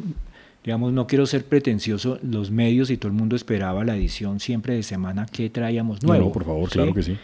[0.63, 4.75] digamos, no quiero ser pretencioso, los medios y todo el mundo esperaba la edición siempre
[4.75, 6.27] de semana que traíamos nuevo.
[6.27, 7.17] No, por favor, claro que sí.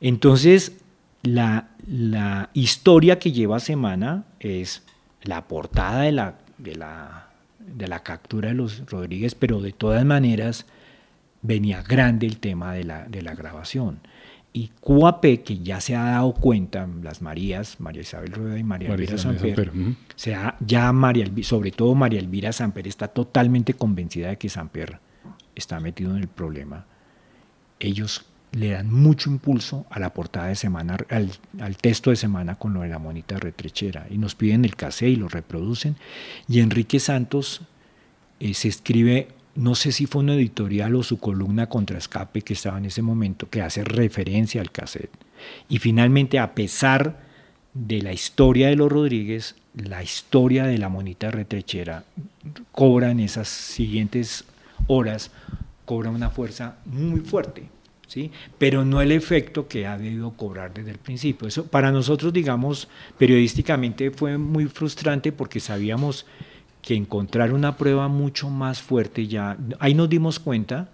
[0.00, 0.72] Entonces,
[1.22, 4.82] la, la, historia que lleva semana es
[5.22, 7.29] la portada de la, de la,
[7.66, 10.66] de la captura de los Rodríguez, pero de todas maneras
[11.42, 14.00] venía grande el tema de la, de la grabación.
[14.52, 18.92] Y QAP, que ya se ha dado cuenta, las Marías, María Isabel Rueda y María,
[18.92, 19.70] Elvira Samper,
[20.58, 24.98] ya María, sobre todo María Elvira Samper está totalmente convencida de que Samper
[25.54, 26.86] está metido en el problema.
[27.78, 32.74] Ellos le dan mucho impulso a la portada de semana, al, texto de semana con
[32.74, 35.96] lo de la monita retrechera, y nos piden el cassé y lo reproducen.
[36.48, 37.62] Y Enrique Santos
[38.40, 42.54] eh, se escribe no sé si fue una editorial o su columna contra escape que
[42.54, 45.10] estaba en ese momento, que hace referencia al cassette.
[45.68, 47.18] Y finalmente, a pesar
[47.74, 52.04] de la historia de los Rodríguez, la historia de la monita retrechera
[52.72, 54.44] cobra en esas siguientes
[54.86, 55.30] horas,
[55.84, 57.68] cobra una fuerza muy fuerte.
[58.10, 58.32] ¿Sí?
[58.58, 61.46] pero no el efecto que ha debido cobrar desde el principio.
[61.46, 66.26] Eso para nosotros, digamos, periodísticamente fue muy frustrante porque sabíamos
[66.82, 70.88] que encontrar una prueba mucho más fuerte ya, ahí nos dimos cuenta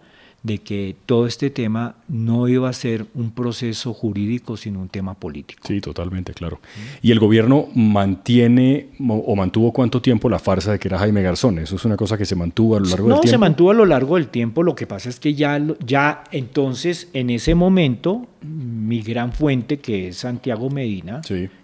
[0.47, 5.15] de que todo este tema no iba a ser un proceso jurídico, sino un tema
[5.15, 5.61] político.
[5.67, 6.61] Sí, totalmente, claro.
[7.03, 11.59] ¿Y el gobierno mantiene o mantuvo cuánto tiempo la farsa de que era Jaime Garzón?
[11.59, 13.27] ¿Eso es una cosa que se mantuvo a lo largo del tiempo?
[13.27, 14.63] No, se mantuvo a lo largo del tiempo.
[14.63, 20.09] Lo que pasa es que ya, ya entonces, en ese momento, mi gran fuente, que
[20.09, 21.23] es Santiago Medina,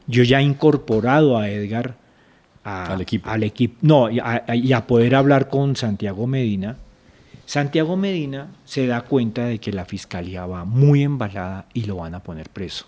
[0.08, 1.96] yo ya he incorporado a Edgar
[2.64, 3.30] al equipo.
[3.30, 4.18] Al equipo no, y
[4.72, 6.78] a, poder hablar con Santiago Medina.
[7.46, 12.14] Santiago Medina se da cuenta de que la fiscalía va muy embalada y lo van
[12.14, 12.86] a poner preso.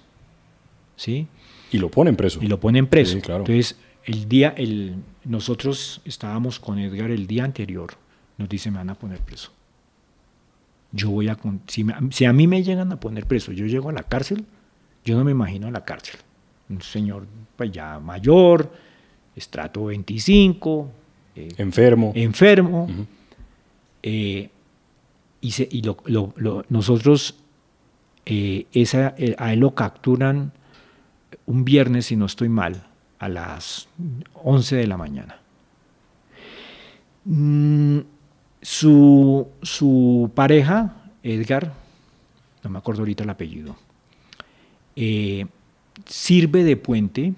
[0.96, 1.26] ¿Sí?
[1.70, 2.38] Y lo ponen preso.
[2.42, 3.16] Y lo ponen preso.
[3.16, 7.94] Entonces, el día, el, nosotros estábamos con Edgar el día anterior,
[8.38, 9.50] nos dice, me van a poner preso.
[10.92, 11.36] Yo voy a,
[11.66, 14.44] si, si a mí me llegan a poner preso, yo llego a la cárcel,
[15.05, 16.20] yo no me imagino a la cárcel.
[16.68, 17.26] Un señor
[17.57, 18.72] pues ya mayor,
[19.34, 20.90] estrato 25.
[21.36, 22.12] Eh, enfermo.
[22.14, 22.88] Enfermo.
[24.07, 24.50] Eh,
[25.40, 25.82] y,
[26.68, 27.36] nosotros
[28.26, 30.52] eh, esa, a él lo capturan
[31.46, 32.86] un viernes, si no estoy mal,
[33.18, 33.88] a las
[34.34, 35.38] 11 de la mañana.
[37.24, 38.00] Mm,
[38.61, 41.72] su, su, pareja, Edgar,
[42.62, 43.74] no me acuerdo ahorita el apellido,
[46.05, 47.32] sirve de puente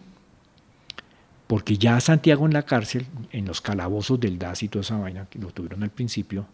[1.46, 5.26] porque ya Santiago en la cárcel, en los calabozos del DAS y toda esa vaina,
[5.30, 6.46] que lo tuvieron al principio,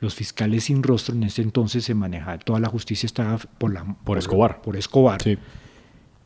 [0.00, 3.84] los fiscales sin rostro en ese entonces se manejaba, toda la justicia estaba por, la,
[4.04, 4.62] por, Escobar.
[4.62, 5.20] Por Escobar.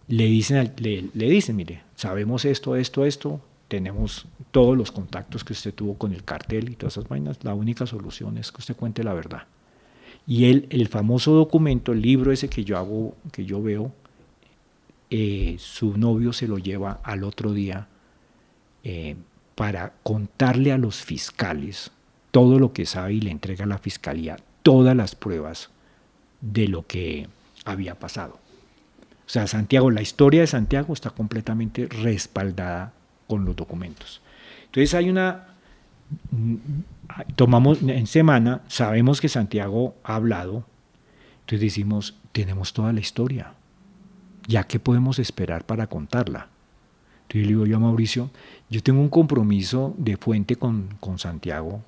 [0.09, 5.55] Le, dicen, le, le dicen, mire, sabemos esto, esto, esto, tenemos todos los contactos que
[5.55, 8.77] usted tuvo con el cartel y todas esas vainas, la única solución es que usted
[8.77, 9.45] cuente la verdad.
[10.27, 13.93] Y él, el famoso documento, el libro ese que yo hago, que yo veo,
[15.09, 17.89] eh, su novio se lo lleva al otro día
[18.85, 19.17] eh,
[19.55, 21.91] para contarle a los fiscales
[22.31, 25.71] todo lo que sabe y le entrega a la fiscalía todas las pruebas
[26.41, 27.29] de lo que
[27.65, 28.39] había pasado.
[29.27, 32.93] O sea, Santiago, la historia de Santiago está completamente respaldada
[33.27, 34.21] con los documentos.
[34.67, 35.49] Entonces hay una,
[37.37, 40.65] tomamos en semana, sabemos que Santiago ha hablado,
[41.41, 43.55] entonces decimos, tenemos toda la historia,
[44.49, 46.49] ya que podemos esperar para contarla.
[47.33, 48.31] Entonces le digo yo a Mauricio,
[48.69, 51.83] yo tengo un compromiso de fuente con, Santiago,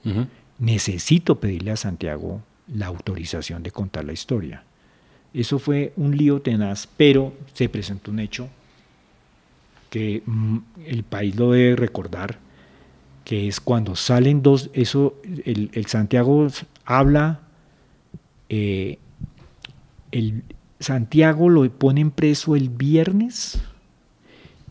[0.59, 2.41] necesito pedirle a Santiago
[2.73, 4.65] la autorización de contar la historia.
[5.35, 8.49] Eso fue un lío tenaz, pero se presentó un hecho
[9.91, 12.39] que mm, el país lo debe recordar,
[13.25, 16.47] que es cuando salen dos, eso, el, Santiago
[16.87, 17.41] habla,
[18.49, 18.99] eh,
[20.11, 20.43] el
[20.81, 23.61] Santiago lo ponen preso el viernes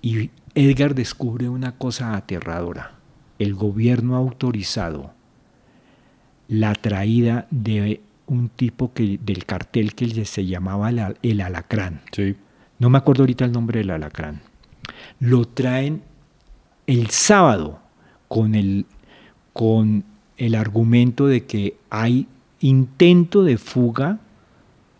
[0.01, 2.91] y Edgar descubre una cosa aterradora.
[3.39, 5.11] El gobierno ha autorizado
[6.47, 10.91] la traída de un tipo que, del cartel que se llamaba
[11.21, 12.01] el, alacrán.
[12.79, 14.41] No me acuerdo ahorita el nombre del alacrán.
[15.19, 16.03] Lo traen
[16.85, 17.79] el sábado
[18.27, 18.85] con el,
[19.53, 20.03] con
[20.37, 22.27] el argumento de que hay
[22.59, 24.19] intento de fuga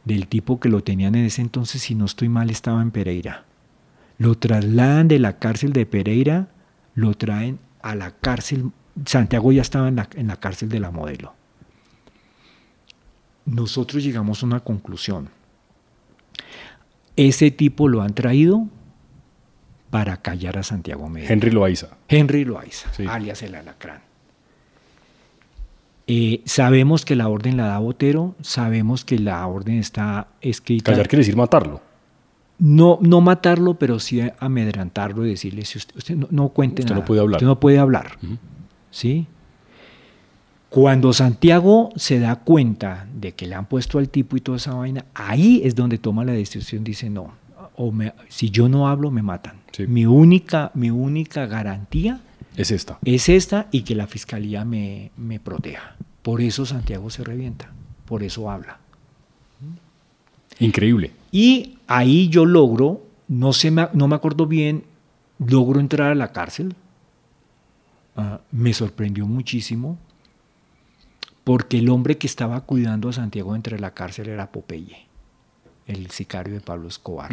[0.06, 3.46] del tipo que lo tenían en ese entonces, si no estoy mal, estaba en Pereira.
[4.18, 6.48] Lo trasladan de la cárcel de Pereira,
[6.96, 8.72] lo traen a la cárcel
[9.06, 11.34] Santiago ya estaba en la, en la cárcel de la modelo.
[13.46, 15.30] Nosotros llegamos a una conclusión.
[17.16, 18.68] Ese tipo lo han traído
[19.90, 21.32] para callar a Santiago Medina.
[21.34, 21.90] Henry Loaiza.
[22.08, 23.06] Henry Loaiza, Sí.
[23.08, 24.02] alias el alacrán.
[26.08, 30.92] Eh, sabemos que la orden la da Botero, sabemos que la orden está escrita.
[30.92, 31.82] Callar quiere decir matarlo.
[32.66, 36.96] No, no matarlo, pero sí amedrantarlo y decirle, si usted, usted no, no cuente Usted
[36.96, 37.38] no puede hablar.
[37.38, 38.18] Usted no puede hablar.
[38.90, 39.28] ¿Sí?
[40.70, 44.74] Cuando Santiago se da cuenta de que le han puesto al tipo y toda esa
[44.74, 47.34] vaina, ahí es donde toma la decisión, dice, no,
[47.76, 49.58] o me- si yo no hablo, me matan.
[49.72, 49.86] Sí.
[49.86, 52.22] Mi, única, mi única garantía
[52.56, 52.98] Es esta.
[53.04, 55.96] es esta y que la fiscalía me, me proteja.
[56.22, 57.72] Por eso Santiago se revienta,
[58.06, 58.80] por eso habla.
[60.60, 61.12] Increíble.
[61.32, 64.84] Y ahí yo logro, no, me- no me acuerdo bien,
[65.40, 66.76] logro entrar a la cárcel.
[68.16, 69.98] Ah, me sorprendió muchísimo
[71.44, 75.08] porque el hombre que estaba cuidando a Santiago entre la cárcel era Popeye,
[75.88, 77.32] el sicario de Pablo Escobar.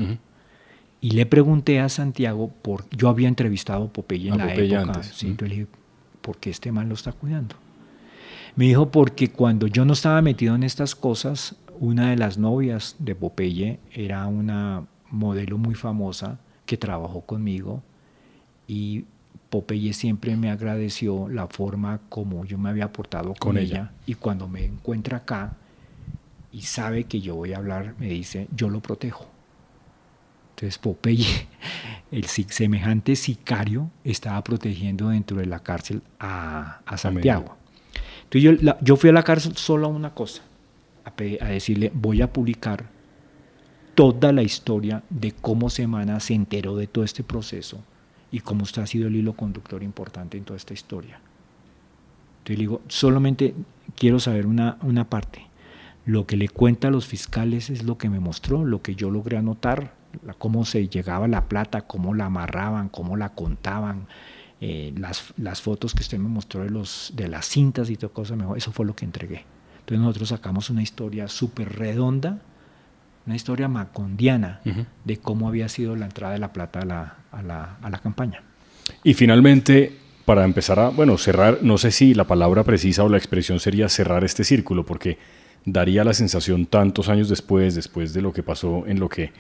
[1.03, 4.75] Y le pregunté a Santiago, por, yo había entrevistado a Popeye en A la Popeye
[4.75, 5.71] época, antes, sí, entonces le dije,
[6.21, 7.57] ¿por qué este man lo está cuidando?
[8.57, 12.95] Me dijo, porque cuando yo no estaba metido en estas cosas, una de las novias
[13.01, 17.83] de Popeye era una modelo muy famosa que trabajó conmigo
[18.69, 19.07] y
[19.49, 23.67] Popeye siempre me agradeció la forma como yo me había portado con, Con ella.
[23.77, 23.93] ella.
[24.07, 25.55] y cuando me encuentra acá
[26.53, 29.27] y sabe que yo voy a hablar, me dice, yo lo protejo.
[30.51, 31.49] Entonces Popeye,
[32.13, 37.57] el semejante sicario, estaba protegiendo dentro de la cárcel a, a Santiago.
[38.25, 40.43] Entonces yo, la- yo fui a la cárcel solo a una cosa,
[41.11, 42.87] a, a decirle, voy a publicar
[43.95, 47.83] toda la historia de cómo Semana se enteró de todo este proceso
[48.33, 51.21] y cómo usted ha sido el hilo conductor importante en toda esta historia.
[52.39, 53.55] Entonces le digo, solamente
[53.97, 55.47] quiero saber una, una parte.
[56.07, 59.11] Lo que le cuenta a los fiscales es lo que me mostró, lo que yo
[59.11, 59.95] logré anotar,
[60.25, 64.07] la- cómo se llegaba la plata, cómo la amarraban, cómo la contaban,
[64.63, 68.13] eh, las, las fotos que usted me mostró de, los, de las cintas y toda
[68.13, 69.45] cosa, mejor, eso fue lo que entregué.
[69.91, 72.39] Entonces nosotros sacamos una historia súper redonda,
[73.27, 74.61] una historia macondiana
[75.05, 77.99] de cómo había sido la entrada de la plata a la, a la, a la
[77.99, 78.41] campaña.
[79.03, 83.19] Y finalmente, para empezar a, bueno, cerrar, no sé si la palabra precisa o la
[83.19, 85.19] expresión sería cerrar este círculo, porque
[85.65, 89.33] daría la sensación tantos años después, después de lo que pasó en lo que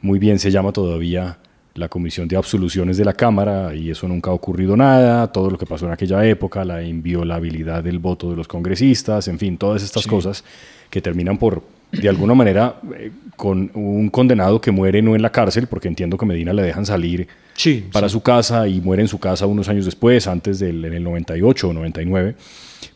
[0.00, 1.36] muy bien se llama todavía
[1.74, 5.58] la Comisión de Absoluciones de la Cámara, y eso nunca ha ocurrido nada, todo lo
[5.58, 9.82] que pasó en aquella época, la inviolabilidad del voto de los congresistas, en fin, todas
[9.82, 10.08] estas Sí.
[10.08, 10.44] cosas
[10.90, 11.62] que terminan por,
[11.92, 16.18] de alguna manera, eh, con un condenado que muere no en la cárcel, porque entiendo
[16.18, 19.68] que Medina le dejan salir Sí, para su casa y muere en su casa unos
[19.68, 22.34] años después, antes del en el 98 o 99.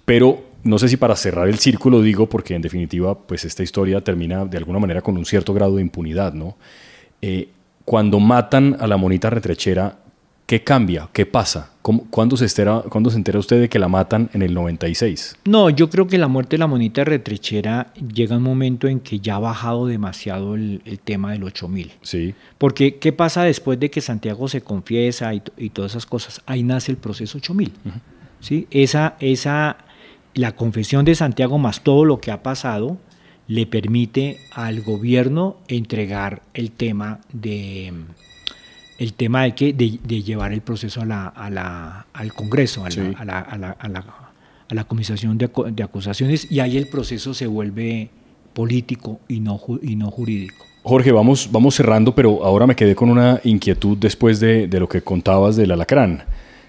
[0.05, 4.01] Pero no sé si para cerrar el círculo digo, porque en definitiva, pues esta historia
[4.01, 6.57] termina de alguna manera con un cierto grado de impunidad, ¿no?
[7.21, 7.49] Eh,
[7.85, 9.99] cuando matan a la monita retrechera,
[10.47, 11.09] ¿qué cambia?
[11.13, 11.71] ¿Qué pasa?
[11.83, 15.37] ¿Cómo- ¿Cuándo se, entera, ¿Cuándo se entera usted de que la matan en el 96?
[15.47, 19.19] No, yo creo que la muerte de la monita retrechera llega un momento en que
[19.19, 21.93] ya ha bajado demasiado el, el tema del 8000.
[22.03, 26.41] Sí, Porque, ¿qué pasa después de que Santiago se confiesa y, todas esas cosas?
[26.47, 27.73] Ahí nace el proceso 8000.
[28.39, 28.69] ¿sí?
[28.71, 29.79] Esa, esa,
[30.35, 32.99] la confesión de Santiago más todo lo que ha pasado
[33.49, 37.93] le permite al gobierno entregar el tema de
[38.99, 42.83] el tema de que de, de llevar el proceso a la, a la- al Congreso,
[42.85, 43.01] a la, Sí.
[43.19, 44.05] a la, a la- a la-
[44.69, 48.09] a la comisión de, de acusaciones y ahí el proceso se vuelve
[48.55, 50.65] político y no, ju- y no jurídico.
[50.85, 54.89] Jorge, vamos, vamos cerrando, pero ahora me quedé con una inquietud después de, de lo
[54.89, 56.23] que contabas del alacrán.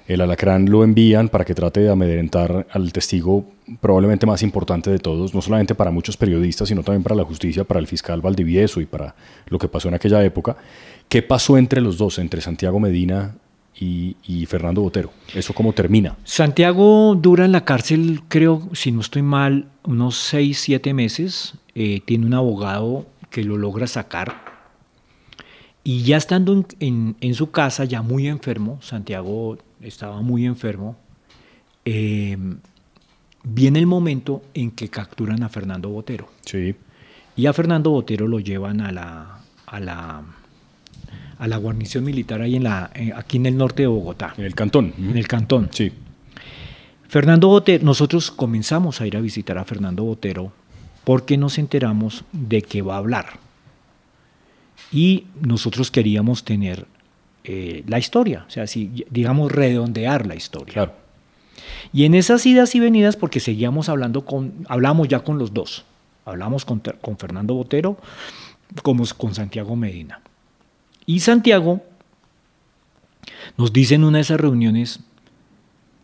[0.08, 3.46] El alacrán lo envían para que trate de amedrentar al testigo
[3.80, 7.64] probablemente más importante de todos, no solamente para muchos periodistas, sino también para la justicia,
[7.64, 9.16] para el fiscal Valdivieso y para
[9.48, 10.58] lo que pasó en aquella época.
[11.08, 13.36] ¿Qué pasó entre los dos, entre Santiago Medina
[13.80, 15.12] y, Fernando Botero?
[15.34, 16.18] ¿Eso cómo termina?
[16.26, 21.54] Santiago dura en la cárcel, creo, si no estoy mal, unos 6, 7 meses.
[21.76, 24.36] Eh, tiene un abogado que lo logra sacar.
[25.86, 30.96] Y ya estando en su casa, ya muy enfermo, Santiago estaba muy enfermo,
[31.86, 32.38] eh,
[33.44, 36.30] viene el momento en que capturan a Fernando Botero.
[36.46, 36.76] Sí,
[37.36, 40.24] Y a Fernando Botero lo llevan a la, a la,
[41.38, 44.46] a la guarnición militar ahí en la, eh, aquí en el norte de Bogotá, en
[44.46, 44.94] el cantón.
[44.98, 45.70] en el cantón.
[45.72, 45.92] Sí,
[47.08, 50.52] Fernando Botero, nosotros comenzamos a ir a visitar a Fernando Botero
[51.04, 53.40] porque nos enteramos de que va a hablar.
[54.92, 56.88] Y nosotros queríamos tener
[57.44, 60.74] eh, la historia, o sea, si, digamos, redondear la historia.
[60.74, 60.94] claro.
[61.92, 65.86] Y en esas idas y venidas, porque seguíamos hablando con, hablamos ya con los dos,
[66.26, 67.98] hablamos con, con Fernando Botero
[68.82, 70.22] como con Santiago Medina.
[71.06, 71.84] Y Santiago
[73.58, 75.02] nos dice en una de esas reuniones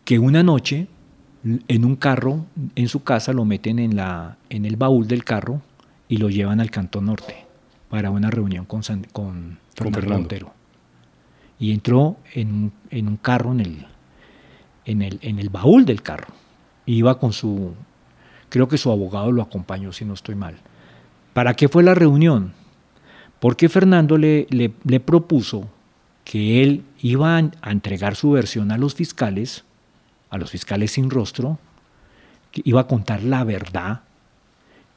[0.04, 0.86] que una noche
[1.68, 5.62] en un carro, en su casa, lo meten en, la, en el baúl del carro
[6.08, 7.46] y lo llevan al Cantón Norte
[7.88, 8.82] para una reunión con,
[9.12, 10.52] con, Fernando Botero.
[11.60, 13.86] Y entró en, en, un carro en el,
[14.86, 16.34] en, el, en el baúl del carro.
[16.86, 17.74] Iba con su,
[18.48, 20.56] creo que su abogado lo acompañó, si no estoy mal.
[21.34, 22.54] ¿Para qué fue la reunión?
[23.38, 25.68] Porque Fernando le, le, le propuso
[26.24, 29.64] que él iba a entregar su versión a los fiscales,
[30.30, 31.58] a los fiscales sin rostro,
[32.50, 34.02] que iba a contar la verdad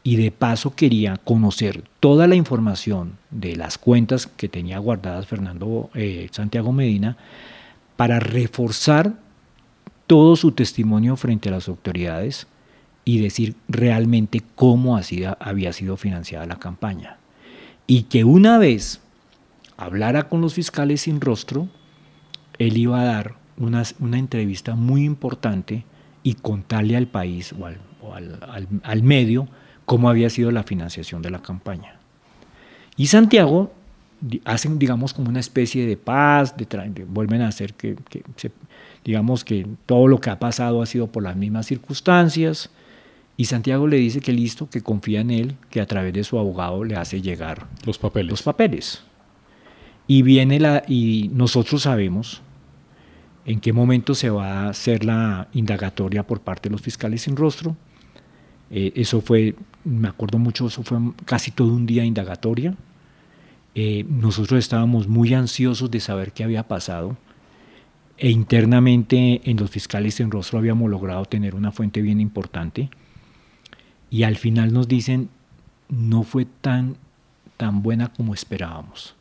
[0.04, 5.90] y de paso quería conocer toda la información de las cuentas que tenía guardadas Fernando
[5.94, 7.18] eh, Santiago Medina
[7.96, 9.14] para reforzar
[10.08, 12.48] todo su testimonio frente a las autoridades
[13.06, 15.00] y decir realmente cómo
[15.40, 17.18] había sido financiada la campaña.
[17.88, 19.02] Y que una vez
[19.78, 21.68] hablara con los fiscales sin rostro,
[22.60, 25.86] él iba a dar una, una entrevista muy importante
[26.24, 27.66] y contarle al país o,
[28.14, 28.40] al,
[28.84, 29.48] al, medio
[29.86, 32.00] cómo había sido la financiación de la campaña.
[32.96, 33.72] Y Santiago
[34.46, 38.52] hacen, digamos, como una especie de paz, de, vuelven a hacer que, que
[39.04, 42.70] digamos que todo lo que ha pasado ha sido por las mismas circunstancias,
[43.36, 46.38] y Santiago le dice que listo, que confía en él, que a través de su
[46.38, 48.30] abogado le hace llegar los papeles.
[48.30, 49.04] Los papeles.
[50.08, 52.42] Y viene la y nosotros sabemos
[53.46, 57.36] en qué momento se va a hacer la indagatoria por parte de los fiscales sin
[57.36, 57.76] rostro.
[58.76, 62.76] Eh, eso fue, me acuerdo mucho, eso fue casi todo un día indagatoria.
[63.76, 67.16] Eh, nosotros estábamos muy ansiosos de saber qué había pasado
[68.18, 72.90] e internamente en los fiscales sin rostro habíamos logrado tener una fuente bien importante
[74.10, 75.30] y al final nos dicen
[75.90, 76.98] no fue tan,
[77.58, 79.16] tan buena como esperábamos.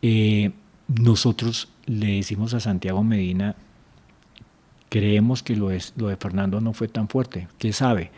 [0.00, 0.52] Eh,
[0.88, 3.54] nosotros le decimos a Santiago Medina,
[4.92, 7.48] creemos que lo, de Fernando no fue tan fuerte.
[7.56, 8.10] ¿Qué sabe?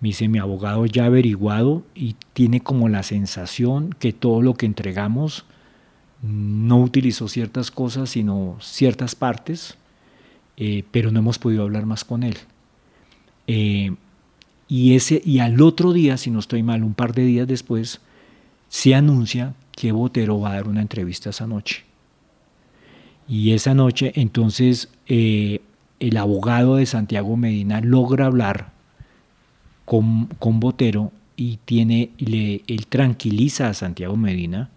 [0.00, 4.64] Me dice, mi abogado ya averiguado y tiene como la sensación que todo lo que
[4.64, 5.44] entregamos
[6.22, 9.76] no utilizó ciertas cosas, sino ciertas partes,
[10.56, 12.38] eh, pero no hemos podido hablar más con él.
[13.46, 13.94] Eh,
[14.66, 18.00] y, ese, y al otro día, si no estoy mal, un par de días después,
[18.70, 21.84] se anuncia que Botero va a dar una entrevista esa noche.
[23.28, 25.60] Y esa noche, entonces, eh,
[26.08, 28.72] el abogado de Santiago Medina logra hablar
[29.84, 34.70] con, con Botero y tiene, le, él tranquiliza a Santiago Medina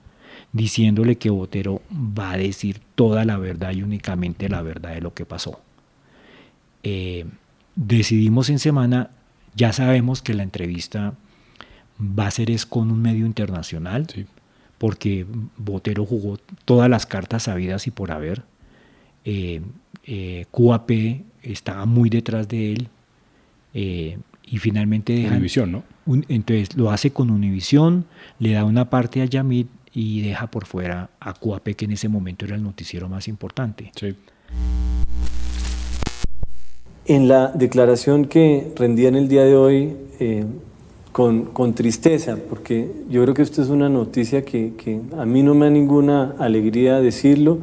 [0.51, 5.13] diciéndole que Botero va a decir toda la verdad y únicamente la verdad de lo
[5.13, 5.61] que pasó.
[6.83, 7.25] Eh,
[7.75, 9.11] decidimos en semana,
[9.55, 11.13] ya sabemos que la entrevista
[11.99, 14.07] va a ser es con un medio internacional.
[14.13, 14.25] Sí
[14.77, 15.25] porque
[15.57, 18.43] Botero jugó todas las cartas sabidas y por haber.
[19.25, 19.61] Eh,
[20.07, 20.91] eh, QAP
[21.43, 22.87] estaba muy detrás de él
[23.73, 25.27] eh, y finalmente...
[25.27, 25.83] Univisión, ¿no?
[26.29, 28.05] entonces lo hace con Univisión,
[28.39, 32.07] le da una parte a Yamit y deja por fuera a QAP, que en ese
[32.07, 33.91] momento era el noticiero más importante.
[33.95, 34.15] Sí.
[37.05, 39.95] En la declaración que rendía en el día de hoy,
[41.17, 45.55] con, tristeza, porque yo creo que esto es una noticia que, que, a mí no
[45.55, 47.57] me da ninguna alegría decirlo.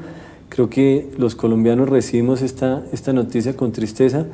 [0.54, 4.24] Creo que los colombianos recibimos esta, esta noticia con tristeza.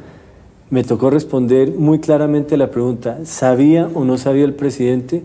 [0.69, 5.23] Me tocó responder muy claramente la pregunta, ¿sabía o no sabía el presidente?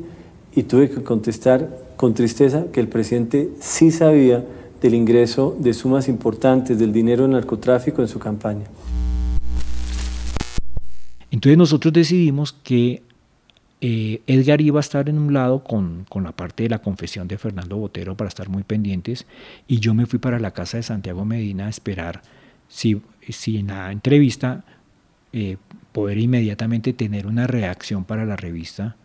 [0.55, 4.45] Y tuve que contestar con tristeza que el presidente sí sabía
[4.81, 8.63] del ingreso de sumas importantes del dinero del narcotráfico en su campaña.
[11.29, 13.03] Entonces nosotros decidimos que
[13.81, 17.37] eh, Edgar iba a estar en un lado con, la parte de la confesión de
[17.37, 19.25] Fernando Botero para estar muy pendientes
[19.67, 22.21] y yo me fui para la casa de Santiago Medina a esperar
[22.67, 24.63] si, si en la entrevista
[25.33, 25.57] eh,
[25.91, 28.95] poder inmediatamente tener una reacción para la revista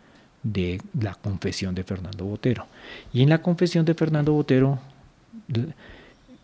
[0.42, 2.66] de la confesión de Fernando Botero.
[3.12, 4.78] Y en la confesión de Fernando Botero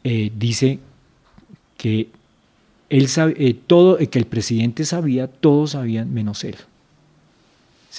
[0.04, 0.78] eh, dice
[1.76, 2.10] que
[2.90, 6.56] él sabe, todo, que el presidente sabía, todos sabían menos él.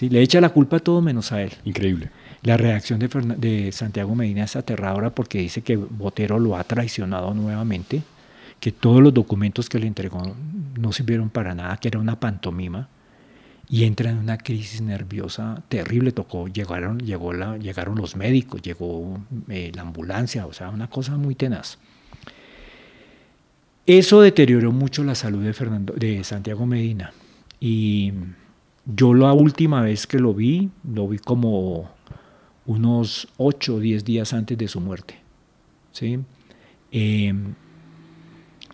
[0.01, 1.51] Le echa la culpa a todo menos a él.
[1.65, 2.11] Increíble.
[2.43, 3.07] La reacción de,
[3.37, 8.03] de Santiago Medina es aterradora porque dice que Botero lo ha traicionado nuevamente,
[8.59, 10.35] que todos los documentos que le entregó
[10.79, 12.89] no sirvieron para nada, que era una pantomima,
[13.69, 16.11] y entra en una crisis nerviosa terrible.
[16.11, 19.19] Tocó, llegaron, llegó la, llegaron los médicos, llegó
[19.49, 21.77] eh, la ambulancia, o sea, una cosa muy tenaz.
[23.85, 27.13] Eso deterioró mucho la salud de, Fernando, de Santiago Medina.
[27.59, 28.13] Y
[28.95, 31.89] yo la última vez que lo vi, lo vi como
[32.65, 35.15] unos 8 o 10 días antes de su muerte.
[35.91, 36.19] ¿sí?
[36.91, 37.33] Eh,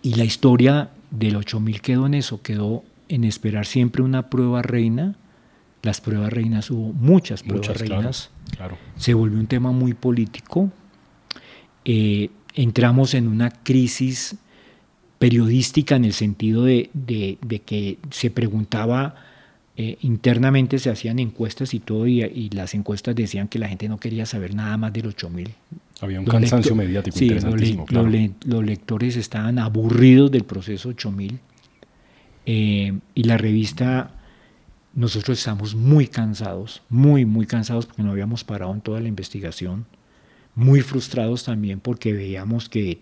[0.02, 5.15] y la historia del 8000 quedó en eso, quedó en esperar siempre una prueba reina.
[5.81, 8.30] Las pruebas reinas hubo muchas pruebas reinas.
[8.56, 10.72] Claro, Se volvió un tema muy político.
[11.85, 14.35] Eh, entramos en una crisis
[15.19, 19.15] periodística en el sentido de, de, de que se preguntaba
[19.76, 23.90] eh, internamente, se hacían encuestas y todo, y, y, las encuestas decían que la gente
[23.90, 25.50] no quería saber nada más del 8000.
[26.02, 27.86] Había un cansancio mediático sí, interesantísimo.
[27.90, 28.04] Los, le, claro.
[28.04, 31.40] los, le, los, lectores estaban aburridos del proceso 8000
[32.45, 34.12] eh, y la revista,
[34.94, 39.86] nosotros estamos muy cansados, muy, muy cansados porque no habíamos parado en toda la investigación,
[40.56, 43.00] muy frustrados también porque veíamos que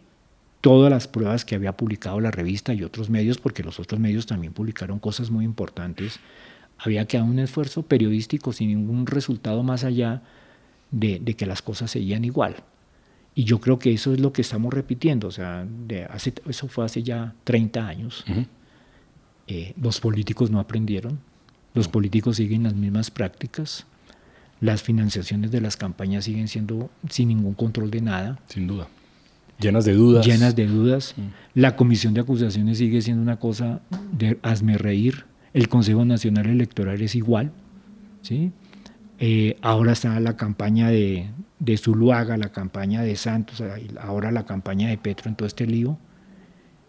[0.62, 4.28] todas las pruebas que había publicado la revista y otros medios, porque los otros medios
[4.28, 6.20] también publicaron cosas muy importantes,
[6.84, 10.24] había quedado un esfuerzo periodístico sin ningún resultado más allá
[10.90, 12.56] de, de, que las cosas seguían igual.
[13.36, 15.28] Y yo creo que eso es lo que estamos repitiendo.
[15.28, 18.26] O sea, de hace, eso fue hace ya 30 años.
[18.28, 18.48] Uh -huh.
[19.48, 21.20] eh, los políticos no aprendieron.
[21.74, 23.86] Los políticos siguen las mismas prácticas.
[24.60, 28.40] Las financiaciones de las campañas siguen siendo sin ningún control de nada.
[28.48, 28.88] Sin duda.
[29.60, 30.26] Llenas de dudas.
[30.26, 31.14] Llenas de dudas.
[31.16, 31.60] Mm.
[31.60, 33.82] La comisión de acusaciones sigue siendo una cosa
[34.12, 35.26] de hazme reír.
[35.54, 37.52] El Consejo Nacional Electoral es igual.
[38.22, 38.52] ¿sí?
[39.20, 41.30] Eh, ahora está la campaña de,
[41.60, 43.62] de, Zuluaga, la campaña de Santos,
[44.00, 45.98] ahora la campaña de Petro en todo este lío.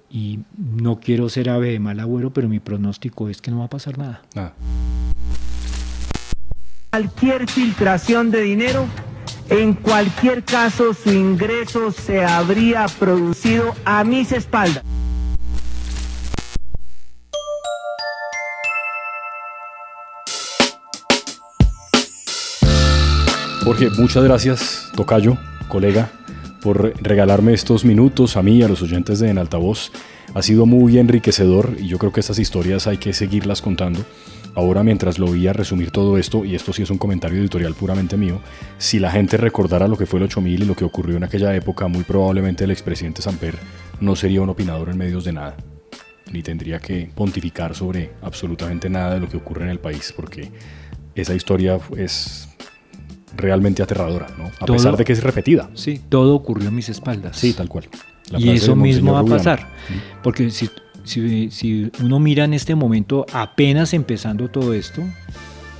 [0.09, 3.65] Y no quiero ser ave de mal agüero, pero mi pronóstico es que no va
[3.65, 4.23] a pasar nada.
[4.35, 4.55] nada.
[6.91, 8.87] Cualquier filtración de dinero,
[9.49, 14.85] en cualquier caso su ingreso se habría producido a mis espaldas.
[23.65, 26.11] Jorge, muchas gracias, Tocayo, colega,
[26.61, 29.93] por regalarme estos minutos a mí y a los oyentes de En Altavoz.
[30.35, 34.05] Ha sido muy enriquecedor y yo creo que estas historias hay que seguirlas contando.
[34.57, 37.75] Ahora, mientras lo vi a resumir todo esto, y esto sí es un comentario editorial
[37.75, 38.41] puramente mío,
[38.79, 41.55] si la gente recordara lo que fue el 8000 y lo que ocurrió en aquella
[41.55, 43.55] época, muy probablemente el expresidente Samper
[44.01, 45.57] no sería un opinador en medios de nada,
[46.33, 50.51] ni tendría que pontificar sobre absolutamente nada de lo que ocurre en el país, porque
[51.15, 52.49] esa historia es
[53.37, 54.47] realmente aterradora, ¿no?
[54.61, 55.71] A todo, pesar de que es repetida.
[55.75, 57.37] Sí, todo ocurrió a mis espaldas.
[57.37, 57.89] Sí, tal cual.
[58.31, 59.69] La y eso mismo va a pasar.
[59.89, 59.95] ¿sí?
[60.23, 60.71] Porque si,
[61.05, 65.03] si, si, uno mira en este momento, apenas empezando todo esto,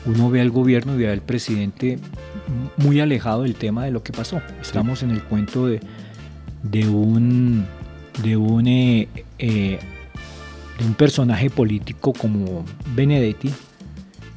[0.07, 1.99] uno ve al gobierno y ve al presidente
[2.77, 4.43] muy alejado del tema de lo que pasó.
[4.61, 5.05] Estamos sí.
[5.05, 5.81] en el cuento de,
[6.63, 7.65] de un,
[8.23, 9.09] de un, eh,
[9.39, 9.79] eh,
[10.79, 12.65] de un personaje político como
[12.95, 13.51] Benedetti,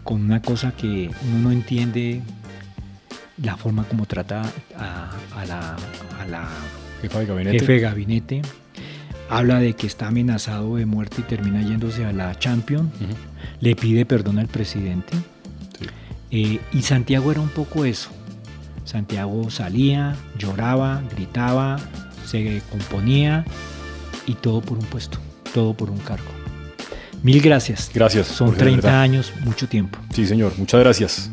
[0.04, 2.22] con una cosa que uno no entiende
[3.41, 4.41] la forma como trata
[4.78, 5.76] a, a la,
[6.22, 6.48] a la
[7.02, 7.60] jefa de gabinete.
[7.60, 8.41] jefe de gabinete.
[9.30, 12.90] Habla de que está amenazado de muerte y termina yéndose a la Champions.
[13.02, 13.16] Uh -huh.
[13.60, 15.14] Le pide perdón al presidente.
[15.80, 15.86] Sí.
[16.32, 18.10] Eh, y Santiago era un poco eso.
[18.84, 21.78] Santiago salía, lloraba, gritaba,
[22.26, 23.44] se componía
[24.28, 25.18] y todo por un puesto,
[25.53, 26.30] todo por un cargo.
[27.24, 27.90] Mil gracias.
[27.91, 28.28] Gracias.
[28.28, 29.98] Son 30 años, mucho tiempo.
[30.14, 30.53] Sí, señor.
[30.57, 31.32] Muchas gracias.